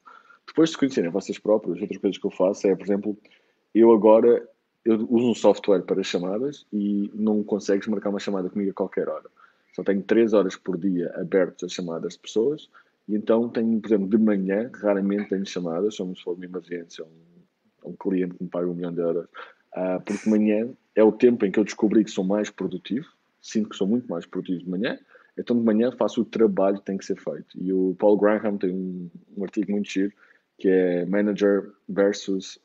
[0.48, 3.18] Depois de conhecerem vocês próprios, outras coisas que eu faço é, por exemplo,
[3.74, 4.48] eu agora
[4.86, 9.08] eu uso um software para chamadas e não consegues marcar uma chamada comigo a qualquer
[9.08, 9.30] hora.
[9.74, 12.70] Só tenho 3 horas por dia abertas as chamadas de pessoas
[13.08, 17.04] e então tenho, por exemplo, de manhã, raramente tenho chamadas, só se for uma emergência,
[17.04, 21.12] um, um cliente que me paga um milhão de euros, uh, porque manhã é o
[21.12, 23.08] tempo em que eu descobri que sou mais produtivo,
[23.42, 24.98] sinto que sou muito mais produtivo de manhã,
[25.38, 27.48] então de manhã faço o trabalho que tem que ser feito.
[27.56, 30.14] E o Paul Graham tem um, um artigo muito giro
[30.58, 32.60] que é Manager versus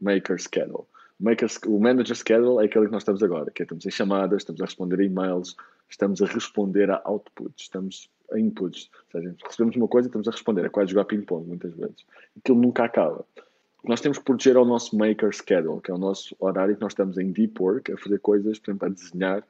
[0.00, 0.84] Maker Schedule.
[1.20, 4.42] Maker, o Manager Schedule é aquele que nós estamos agora, que é, estamos em chamadas,
[4.42, 5.56] estamos a responder a e-mails,
[5.88, 8.90] estamos a responder a outputs, estamos a inputs.
[9.14, 12.04] Ou seja, recebemos uma coisa e estamos a responder, é quase jogar ping-pong muitas vezes.
[12.36, 13.24] Aquilo nunca acaba.
[13.84, 16.92] Nós temos que proteger o nosso Maker Schedule, que é o nosso horário que nós
[16.92, 19.44] estamos em deep work, a fazer coisas, por exemplo, a desenhar,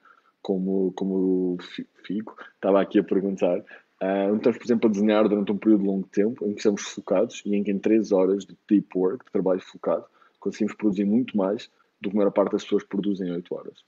[0.44, 1.56] como, como
[2.04, 5.86] Fico estava aqui a perguntar, uh, estamos, por exemplo, a desenhar durante um período de
[5.86, 9.24] longo tempo em que estamos focados e em que em 3 horas de deep work,
[9.24, 10.04] de trabalho focado,
[10.38, 13.84] conseguimos produzir muito mais do que a maior parte das pessoas produzem em 8 horas.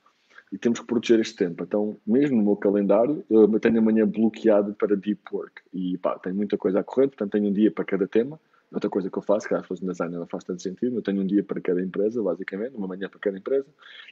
[0.51, 1.63] E temos que proteger este tempo.
[1.63, 5.61] Então, mesmo no meu calendário, eu tenho amanhã bloqueado para deep work.
[5.71, 8.39] E pá, tenho muita coisa a correr, portanto, tenho um dia para cada tema.
[8.73, 11.01] Outra coisa que eu faço, que às vezes no design não faz tanto sentido, eu
[11.01, 13.67] tenho um dia para cada empresa, basicamente, uma manhã para cada empresa,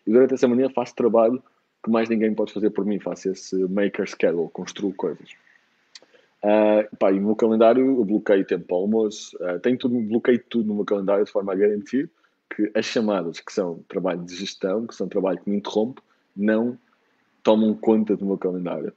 [0.06, 1.42] e durante essa manhã faço trabalho
[1.86, 5.30] que mais ninguém pode fazer por mim, faço esse maker schedule, construo coisas.
[6.44, 10.44] Uh, pá, e no meu calendário eu bloqueio tempo para almoço, uh, tenho tudo, bloqueio
[10.50, 12.10] tudo no meu calendário de forma a garantir
[12.56, 16.02] que as chamadas que são trabalho de gestão, que são trabalho que me interrompe,
[16.36, 16.78] não
[17.44, 18.92] tomam conta do meu calendário.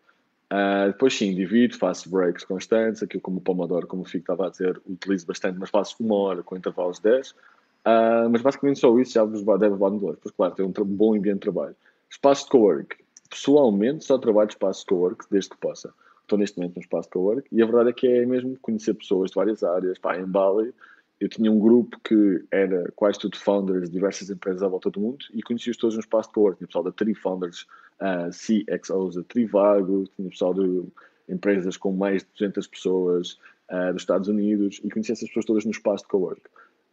[0.51, 4.47] Uh, depois sim, divido, faço breaks constantes, aquilo como o Pomodoro, como o Fico estava
[4.47, 7.30] a dizer, utilizo bastante, mas faço uma hora com intervalos de 10.
[7.30, 10.72] Uh, mas basicamente só isso já vos deve levar no dor, porque claro, tem um
[10.72, 11.76] bom ambiente de trabalho.
[12.11, 12.96] Espaço de cowork.
[13.30, 15.92] Pessoalmente só trabalho de espaço de cowork desde que possa.
[16.22, 18.94] Estou neste momento no espaço de cowork e a verdade é que é mesmo conhecer
[18.94, 19.98] pessoas de várias áreas.
[19.98, 20.74] Pá, em Bali
[21.20, 25.00] eu tinha um grupo que era quase tudo founders de diversas empresas à volta do
[25.00, 26.59] mundo e conheci-os todos no espaço de coworking.
[26.59, 27.66] Tinha pessoal da Tri Founders,
[28.00, 30.84] uh, CXOs da Trivago, tinha pessoal de
[31.28, 33.32] empresas com mais de 200 pessoas
[33.68, 36.42] uh, dos Estados Unidos e conheci essas pessoas todas no espaço de coworking.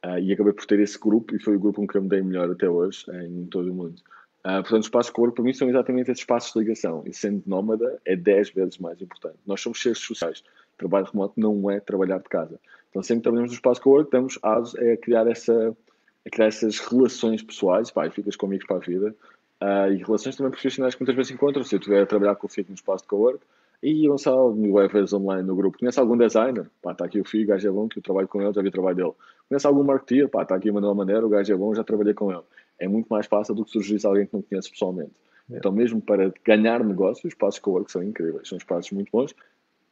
[0.04, 2.10] Uh, e acabei por ter esse grupo e foi o grupo com que eu me
[2.10, 4.02] dei melhor até hoje em todo o mundo.
[4.46, 7.12] Uh, portanto, os espaços de coworking para mim são exatamente esses espaços de ligação e
[7.12, 9.38] sendo nómada é 10 vezes mais importante.
[9.44, 10.44] Nós somos seres sociais.
[10.78, 12.60] Trabalho remoto não é trabalhar de casa.
[12.92, 15.76] Então, sempre que trabalhamos no espaço co-work, estamos a criar, essa,
[16.24, 19.16] a criar essas relações pessoais, pá, ficas com amigos para a vida,
[19.62, 21.64] uh, e relações também profissionais que muitas vezes encontram.
[21.64, 23.40] Se eu estiver a trabalhar com o Fico no espaço de co-work,
[23.82, 26.70] e Gonçalo, no UFS online no grupo, conhece algum designer?
[26.84, 28.62] Pá, está aqui o Fico, o gajo é bom, que eu trabalho com ele, já
[28.62, 29.12] vi o trabalho dele.
[29.50, 30.30] Conhece algum marketeer?
[30.30, 32.44] Pá, está aqui o Manuel Maneiro, o gajo é bom, já trabalhei com ele.
[32.80, 35.14] É muito mais fácil do que surgir alguém que não conhece pessoalmente.
[35.50, 35.60] Yeah.
[35.60, 39.34] Então, mesmo para ganhar negócios, os espaços de co-work são incríveis, são espaços muito bons,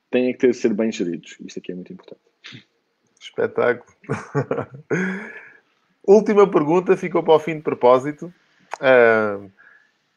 [0.10, 1.38] têm que ter, ser bem geridos.
[1.46, 2.22] Isto aqui é muito importante.
[3.20, 3.96] Espetáculo.
[6.06, 8.34] Última pergunta, ficou para o fim de propósito.
[8.76, 9.50] Uh,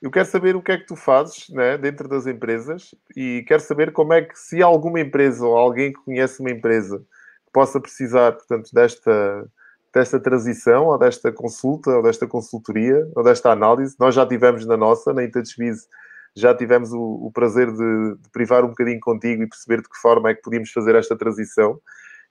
[0.03, 3.61] eu quero saber o que é que tu fazes né, dentro das empresas e quero
[3.61, 7.81] saber como é que, se alguma empresa ou alguém que conhece uma empresa que possa
[7.81, 9.49] precisar, portanto, desta,
[9.97, 14.77] desta transição ou desta consulta ou desta consultoria ou desta análise, nós já tivemos na
[14.77, 15.89] nossa, na InTouchBiz,
[16.35, 19.97] já tivemos o, o prazer de, de privar um bocadinho contigo e perceber de que
[19.97, 21.81] forma é que podíamos fazer esta transição.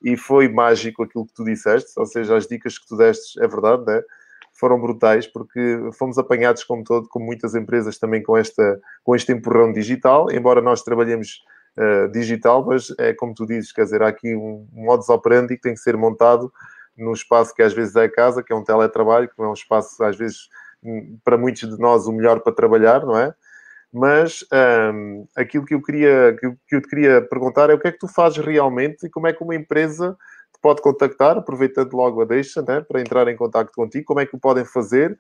[0.04, 3.48] E foi mágico aquilo que tu disseste, ou seja, as dicas que tu deste, é
[3.48, 4.04] verdade, né?
[4.54, 9.32] foram brutais, porque fomos apanhados, como todo, como muitas empresas, também com, esta, com este
[9.32, 11.42] empurrão digital, embora nós trabalhemos
[11.78, 15.64] uh, digital, mas é como tu dizes, quer dizer, há aqui um modus operandi que
[15.64, 16.52] tem que ser montado
[16.98, 19.50] no espaço que às vezes é a casa, que é um teletrabalho, que não é
[19.50, 20.50] um espaço, às vezes,
[20.84, 23.34] hum, para muitos de nós, o melhor para trabalhar, não é?
[23.92, 24.46] Mas
[24.94, 28.00] um, aquilo que eu, queria, que, eu te queria perguntar é o que é que
[28.00, 30.18] tu fazes realmente e como é que uma empresa
[30.54, 34.26] te pode contactar, aproveitando logo a deixa, né, para entrar em contato contigo, como é
[34.26, 35.18] que o podem fazer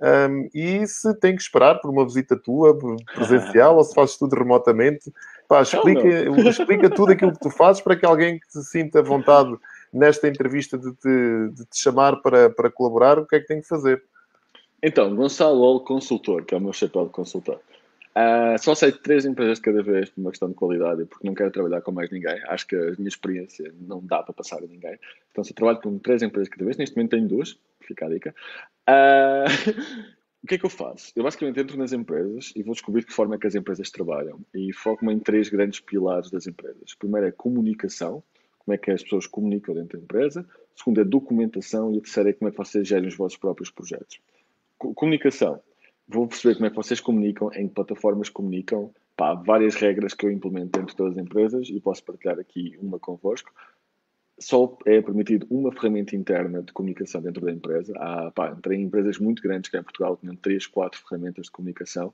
[0.00, 2.76] um, e se tem que esperar por uma visita tua
[3.14, 5.12] presencial ou se fazes tudo remotamente.
[5.48, 6.08] Pá, explica,
[6.48, 9.56] explica tudo aquilo que tu fazes para que alguém que se sinta vontade
[9.92, 13.60] nesta entrevista de te, de te chamar para, para colaborar, o que é que tem
[13.60, 14.02] que fazer?
[14.82, 17.60] Então, Gonçalo Consultor, que é o meu chapéu de consultor.
[18.18, 21.34] Uh, só aceito três empresas de cada vez por uma questão de qualidade, porque não
[21.34, 22.40] quero trabalhar com mais ninguém.
[22.48, 24.98] Acho que a minha experiência não dá para passar a ninguém.
[25.30, 28.08] Então, se trabalho com três empresas de cada vez, neste momento tenho duas, fica a
[28.08, 28.34] dica.
[28.88, 29.46] Uh,
[30.42, 31.12] o que é que eu faço?
[31.14, 33.88] Eu basicamente entro nas empresas e vou descobrir de que forma é que as empresas
[33.88, 36.92] trabalham e foco-me em três grandes pilares das empresas.
[36.92, 38.22] O primeiro é comunicação,
[38.68, 40.46] como é que as pessoas comunicam dentro da empresa.
[40.76, 43.38] O segundo é documentação e a terceira é como é que vocês gerem os vossos
[43.38, 44.20] próprios projetos.
[44.76, 45.58] Comunicação
[46.06, 48.92] vou perceber como é que vocês comunicam, em que plataformas comunicam.
[49.16, 52.76] Pá, várias regras que eu implemento dentro de todas as empresas e posso partilhar aqui
[52.80, 53.50] uma convosco.
[54.38, 57.92] Só é permitido uma ferramenta interna de comunicação dentro da empresa.
[57.96, 62.12] Há, pá, empresas muito grandes que em Portugal tinham 3, 4 ferramentas de comunicação.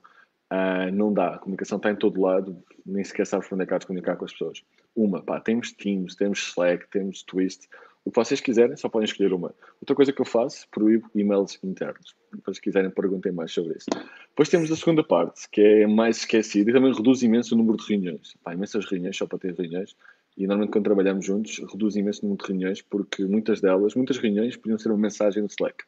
[0.55, 3.75] Uh, não dá, a comunicação está em todo lado, nem sequer sabes onde é que
[3.75, 4.63] há de comunicar com as pessoas.
[4.95, 7.69] Uma, pá, temos Teams, temos Slack, temos Twist,
[8.05, 9.55] o que vocês quiserem, só podem escolher uma.
[9.81, 12.15] Outra coisa que eu faço, proíbo e-mails internos.
[12.53, 13.87] Se quiserem, perguntem mais sobre isso.
[14.29, 17.79] Depois temos a segunda parte, que é mais esquecida e também reduz imenso o número
[17.79, 18.37] de reuniões.
[18.45, 19.97] Pá, imensas reuniões, só para ter reuniões.
[20.37, 24.19] E normalmente quando trabalhamos juntos, reduz imenso o número de reuniões, porque muitas delas, muitas
[24.19, 25.85] reuniões, podiam ser uma mensagem no Slack.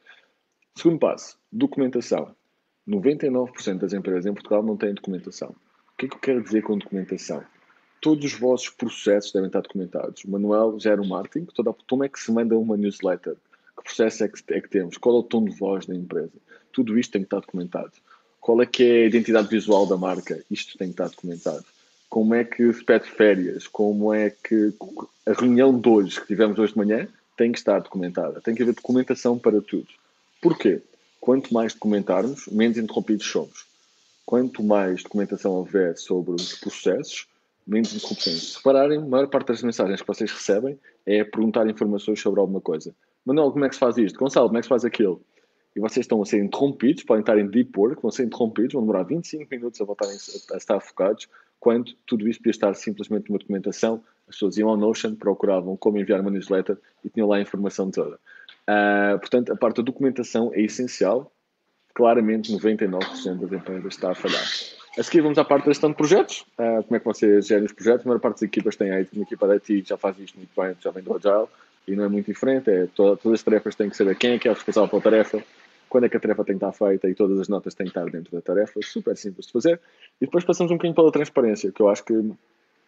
[0.74, 2.34] Segundo passo, documentação.
[2.88, 5.48] 99% das empresas em Portugal não têm documentação.
[5.48, 7.42] O que é que eu quero dizer com documentação?
[8.00, 10.24] todos os vossos processos devem estar documentados.
[10.24, 13.34] O manual gera um marketing, toda, como é que se manda uma newsletter?
[13.76, 14.96] Que processo é que, é que, temos?
[14.96, 16.32] Qual é o tom de voz da empresa?
[16.72, 17.90] Tudo isto tem que estar documentado.
[18.40, 20.40] Qual é que é a identidade visual da marca?
[20.48, 21.64] Isto tem que estar documentado.
[22.08, 23.66] Como é que se pede férias?
[23.66, 24.72] Como é que
[25.26, 28.40] a reunião de hoje, que tivemos hoje de manhã, tem que estar documentada.
[28.40, 29.88] Tem que haver documentação para tudo.
[30.40, 30.80] Porquê?
[31.26, 33.66] Quanto mais documentarmos, menos interrompidos somos.
[34.24, 37.26] Quanto mais documentação houver sobre os processos,
[37.66, 38.52] menos interrupções.
[38.52, 42.60] Se repararem, a maior parte das mensagens que vocês recebem é perguntar informações sobre alguma
[42.60, 42.94] coisa.
[43.24, 44.16] Manuel, como é que se faz isto?
[44.16, 45.20] Gonçalo, como é que se faz aquilo?
[45.74, 48.82] E vocês estão a ser interrompidos, podem estar em deep work, vão ser interrompidos, vão
[48.82, 50.16] demorar 25 minutos a voltarem
[50.52, 51.26] a estar focados,
[51.58, 54.00] quando tudo isto podia estar simplesmente numa documentação.
[54.28, 57.90] As pessoas iam ao Notion, procuravam como enviar uma newsletter e tinham lá a informação
[57.90, 58.16] toda.
[58.68, 61.32] Uh, portanto, a parte da documentação é essencial.
[61.94, 64.44] Claramente, 99% das empresas está a falhar.
[64.98, 66.40] A seguir, vamos à parte da gestão de projetos.
[66.58, 68.04] Uh, como é que vocês gerem os projetos?
[68.04, 70.50] A maior parte das equipas tem aí, uma equipa da IT já faz isto muito
[70.58, 71.48] bem, já vem do Agile
[71.86, 72.70] e não é muito diferente.
[72.70, 75.42] É, toda, todas as tarefas têm que saber quem é que é responsável pela tarefa,
[75.88, 77.90] quando é que a tarefa tem que estar feita e todas as notas têm que
[77.90, 78.80] estar dentro da tarefa.
[78.82, 79.80] Super simples de fazer.
[80.20, 82.14] E depois passamos um bocadinho pela transparência, que eu acho que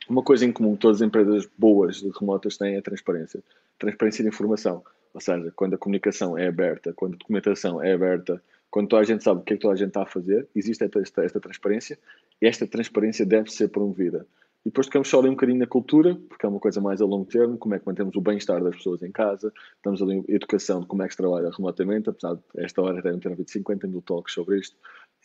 [0.09, 3.43] uma coisa em comum que todas as empresas boas de remotas têm é a transparência.
[3.79, 4.83] Transparência de informação.
[5.15, 9.05] Ou seja, quando a comunicação é aberta, quando a documentação é aberta, quando toda a
[9.05, 11.41] gente sabe o que é que toda a gente está a fazer, existe esta, esta
[11.41, 11.99] transparência
[12.41, 14.27] e esta transparência deve ser promovida.
[14.65, 17.07] E depois tocamos só ali um bocadinho na cultura, porque é uma coisa mais a
[17.07, 20.25] longo termo, como é que mantemos o bem-estar das pessoas em casa, estamos ali em
[20.29, 23.51] educação de como é que se trabalha remotamente, apesar de esta hora devem ter havido
[23.51, 24.77] 50 mil talks sobre isto,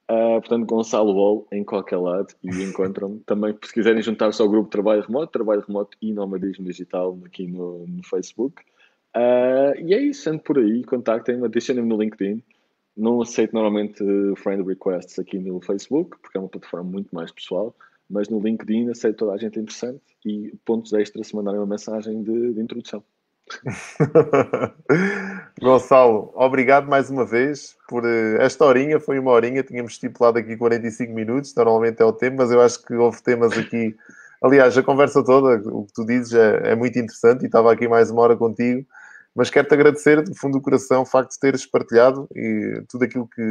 [0.09, 3.19] Uh, portanto, Gonçalo Wall em qualquer lado e encontram-me.
[3.21, 7.85] Também, se quiserem juntar-se ao grupo Trabalho Remoto, Trabalho Remoto e Nomadismo Digital aqui no,
[7.87, 8.63] no Facebook.
[9.17, 12.43] Uh, e é isso, ando por aí, contactem-me, adicionem-me no LinkedIn.
[12.95, 14.05] Não aceito normalmente
[14.37, 17.75] friend requests aqui no Facebook, porque é uma plataforma muito mais pessoal,
[18.11, 22.23] mas no LinkedIn aceito toda a gente interessante e pontos extras se mandarem uma mensagem
[22.23, 23.03] de, de introdução.
[25.63, 29.01] Gonçalo, obrigado mais uma vez por uh, esta horinha.
[29.01, 32.85] Foi uma horinha, tínhamos estipulado aqui 45 minutos, normalmente é o tempo, mas eu acho
[32.85, 33.97] que houve temas aqui.
[34.43, 37.89] Aliás, a conversa toda, o que tu dizes é, é muito interessante e estava aqui
[37.89, 38.85] mais uma hora contigo.
[39.37, 43.29] Mas quero-te agradecer, do fundo do coração, o facto de teres partilhado e tudo aquilo
[43.29, 43.43] que,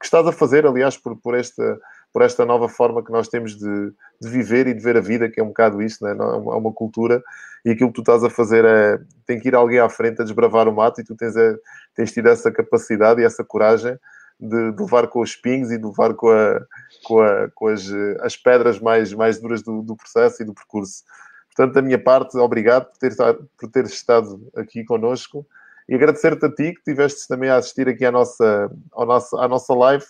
[0.00, 1.78] que estás a fazer, aliás, por, por, esta,
[2.10, 5.28] por esta nova forma que nós temos de, de viver e de ver a vida,
[5.28, 6.12] que é um bocado isto, né?
[6.12, 7.22] é uma cultura,
[7.66, 10.24] e aquilo que tu estás a fazer é tem que ir alguém à frente a
[10.24, 11.54] desbravar o mato e tu tens, é,
[11.94, 13.94] tens tido essa capacidade e essa coragem
[14.40, 16.60] de, de, levar com os pingos e de levar com, a,
[17.04, 17.86] com, a, com as,
[18.20, 21.02] as pedras mais, mais duras do, do processo e do percurso.
[21.58, 23.16] Portanto, da minha parte, obrigado por ter,
[23.58, 25.44] por ter estado aqui connosco
[25.88, 29.48] e agradecer-te a ti que estiveste também a assistir aqui à nossa, ao nosso, à
[29.48, 30.04] nossa live.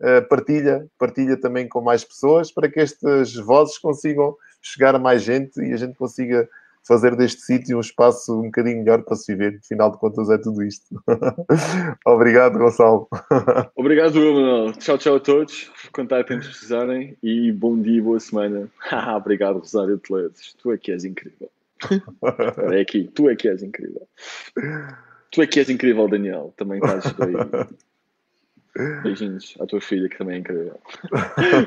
[0.00, 5.22] Uh, partilha, partilha também com mais pessoas para que estas vozes consigam chegar a mais
[5.22, 6.48] gente e a gente consiga
[6.86, 9.58] fazer deste sítio um espaço um bocadinho melhor para se viver.
[9.64, 11.02] Afinal de contas, é tudo isto.
[12.04, 13.08] Obrigado, Gonçalo.
[13.76, 14.72] Obrigado, Manuel.
[14.72, 15.70] Tchau, tchau a todos.
[15.92, 18.68] Contactem se precisarem e bom dia e boa semana.
[19.16, 20.54] Obrigado, Rosário Toledos.
[20.54, 21.50] Tu é que és incrível.
[22.72, 24.06] É aqui, tu é que és incrível.
[25.30, 26.52] Tu é que és incrível, Daniel.
[26.56, 29.02] Também estás aí.
[29.02, 30.80] Beijinhos à tua filha, que também é incrível.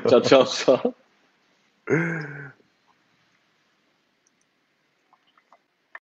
[0.08, 0.94] tchau, tchau, pessoal.